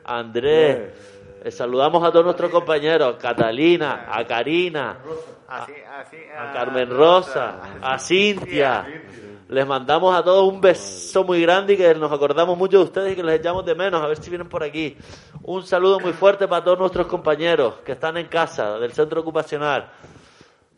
Andrés 0.05 1.16
saludamos 1.49 2.03
a 2.03 2.11
todos 2.11 2.25
nuestros 2.25 2.51
compañeros 2.51 3.15
a 3.15 3.17
Catalina 3.17 4.07
a 4.09 4.25
Karina 4.25 4.97
a 5.47 6.53
Carmen 6.53 6.89
Rosa, 6.89 7.79
a 7.81 7.97
Cintia. 7.97 8.85
Les 9.49 9.65
mandamos 9.65 10.13
a 10.13 10.21
todos 10.23 10.51
un 10.51 10.59
beso 10.59 11.23
muy 11.23 11.41
grande 11.41 11.73
y 11.73 11.77
que 11.77 11.95
nos 11.95 12.11
acordamos 12.11 12.57
mucho 12.57 12.79
de 12.79 12.83
ustedes 12.83 13.13
y 13.13 13.15
que 13.15 13.23
les 13.23 13.39
echamos 13.39 13.65
de 13.65 13.75
menos, 13.75 14.01
a 14.01 14.07
ver 14.07 14.17
si 14.17 14.29
vienen 14.29 14.49
por 14.49 14.61
aquí. 14.61 14.97
Un 15.43 15.65
saludo 15.65 16.01
muy 16.01 16.11
fuerte 16.11 16.49
para 16.49 16.65
todos 16.65 16.77
nuestros 16.79 17.07
compañeros 17.07 17.75
que 17.85 17.93
están 17.93 18.17
en 18.17 18.27
casa 18.27 18.77
del 18.77 18.91
centro 18.91 19.21
ocupacional. 19.21 19.89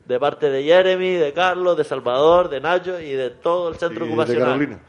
De 0.05 0.19
parte 0.19 0.49
de 0.49 0.63
Jeremy, 0.63 1.13
de 1.13 1.33
Carlos, 1.33 1.77
de 1.77 1.83
Salvador, 1.83 2.49
de 2.49 2.61
Nacho 2.61 2.99
y 2.99 3.11
de 3.11 3.31
todo 3.31 3.69
el 3.69 3.75
centro 3.75 4.05
Y 4.05 4.07
de 4.07 4.13
ocupacional. 4.13 4.49
Carolina. 4.49 4.79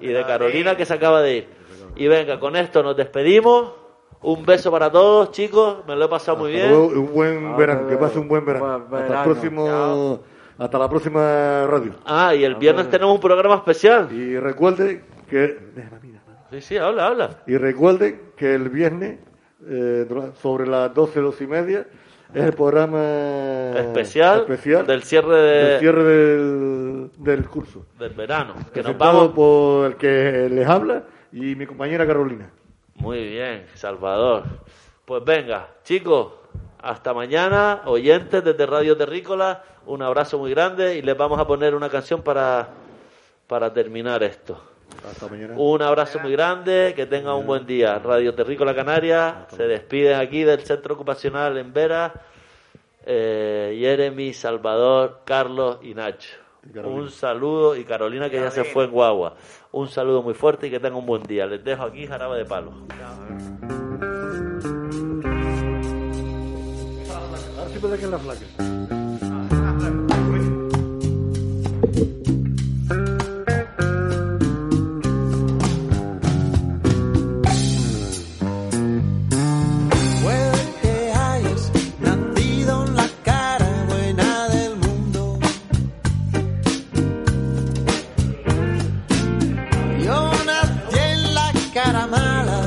Y 0.00 0.08
de 0.08 0.24
Carolina 0.24 0.76
que 0.76 0.84
se 0.84 0.94
acaba 0.94 1.22
de 1.22 1.36
ir. 1.36 1.48
Y 1.94 2.08
venga, 2.08 2.40
con 2.40 2.56
esto 2.56 2.82
nos 2.82 2.96
despedimos. 2.96 3.81
Un 4.22 4.44
beso 4.46 4.70
para 4.70 4.90
todos, 4.90 5.30
chicos. 5.32 5.78
Me 5.86 5.96
lo 5.96 6.04
he 6.04 6.08
pasado 6.08 6.38
muy 6.38 6.52
bien. 6.52 6.68
luego, 6.68 6.86
Un 6.88 7.12
buen 7.12 7.56
verano, 7.56 7.88
que 7.88 7.96
pase 7.96 8.18
un 8.18 8.28
buen 8.28 8.44
verano. 8.44 8.84
buen 8.88 9.02
Hasta 9.02 9.18
el 9.18 9.24
próximo, 9.24 10.20
Hasta 10.58 10.78
la 10.78 10.88
próxima 10.88 11.66
radio. 11.66 11.94
Ah, 12.04 12.34
y 12.34 12.44
el 12.44 12.54
viernes 12.56 12.88
tenemos 12.88 13.14
un 13.14 13.20
programa 13.20 13.56
especial. 13.56 14.08
Y 14.12 14.38
recuerde 14.38 15.04
que... 15.28 15.58
Sí, 16.50 16.60
sí, 16.60 16.76
habla, 16.76 17.06
habla. 17.08 17.30
Y 17.46 17.56
recuerde 17.56 18.20
que 18.36 18.54
el 18.54 18.68
viernes, 18.68 19.18
eh, 19.66 20.06
sobre 20.40 20.66
las 20.66 20.92
12, 20.94 21.20
12 21.20 21.44
y 21.44 21.46
media, 21.46 21.86
es 22.34 22.42
el 22.44 22.52
programa 22.52 23.72
especial, 23.76 24.40
especial 24.40 24.86
del 24.86 25.02
cierre, 25.02 25.36
de- 25.36 25.64
del, 25.64 25.80
cierre 25.80 26.02
del, 26.04 27.10
del 27.18 27.44
curso. 27.46 27.86
del 27.98 28.12
verano. 28.12 28.54
Que 28.72 28.82
nos 28.82 28.96
vamos. 28.96 29.28
por 29.32 29.86
el 29.86 29.96
que 29.96 30.48
les 30.50 30.66
habla 30.68 31.04
y 31.32 31.54
mi 31.56 31.66
compañera 31.66 32.06
Carolina. 32.06 32.50
Muy 33.02 33.26
bien, 33.26 33.66
Salvador. 33.74 34.44
Pues 35.04 35.24
venga, 35.24 35.66
chicos, 35.82 36.34
hasta 36.80 37.12
mañana, 37.12 37.82
oyentes 37.86 38.44
desde 38.44 38.64
Radio 38.64 38.96
Terrícola, 38.96 39.64
un 39.86 40.02
abrazo 40.02 40.38
muy 40.38 40.52
grande 40.52 40.96
y 40.96 41.02
les 41.02 41.16
vamos 41.16 41.40
a 41.40 41.44
poner 41.44 41.74
una 41.74 41.88
canción 41.88 42.22
para, 42.22 42.68
para 43.48 43.72
terminar 43.72 44.22
esto. 44.22 44.56
Hasta 45.04 45.26
mañana. 45.26 45.54
Un 45.56 45.82
abrazo 45.82 46.20
muy 46.20 46.30
grande, 46.30 46.92
que 46.94 47.06
tengan 47.06 47.34
un 47.34 47.44
buen 47.44 47.66
día. 47.66 47.98
Radio 47.98 48.36
Terrícola 48.36 48.72
Canaria 48.72 49.46
se 49.48 49.64
despiden 49.64 50.20
aquí 50.20 50.44
del 50.44 50.60
Centro 50.60 50.94
Ocupacional 50.94 51.58
en 51.58 51.72
Vera. 51.72 52.12
Eh, 53.04 53.76
Jeremy, 53.80 54.32
Salvador, 54.32 55.22
Carlos 55.24 55.78
y 55.82 55.94
Nacho. 55.94 56.36
Un 56.84 57.10
saludo 57.10 57.74
y 57.74 57.82
Carolina 57.82 58.30
que 58.30 58.36
ya 58.36 58.52
se 58.52 58.62
fue 58.62 58.84
en 58.84 58.92
guagua. 58.92 59.34
Un 59.74 59.88
saludo 59.88 60.22
muy 60.22 60.34
fuerte 60.34 60.66
y 60.66 60.70
que 60.70 60.78
tengan 60.78 60.98
un 60.98 61.06
buen 61.06 61.22
día. 61.22 61.46
Les 61.46 61.64
dejo 61.64 61.84
aquí 61.84 62.06
jarabe 62.06 62.36
de 62.36 62.44
palo. 62.44 62.72
A 67.58 67.64
ver 67.64 67.72
si 67.72 67.78
puede 67.78 67.98
que 67.98 68.06
la 68.06 68.18
flaca. 68.18 69.01
Mala, 92.06 92.61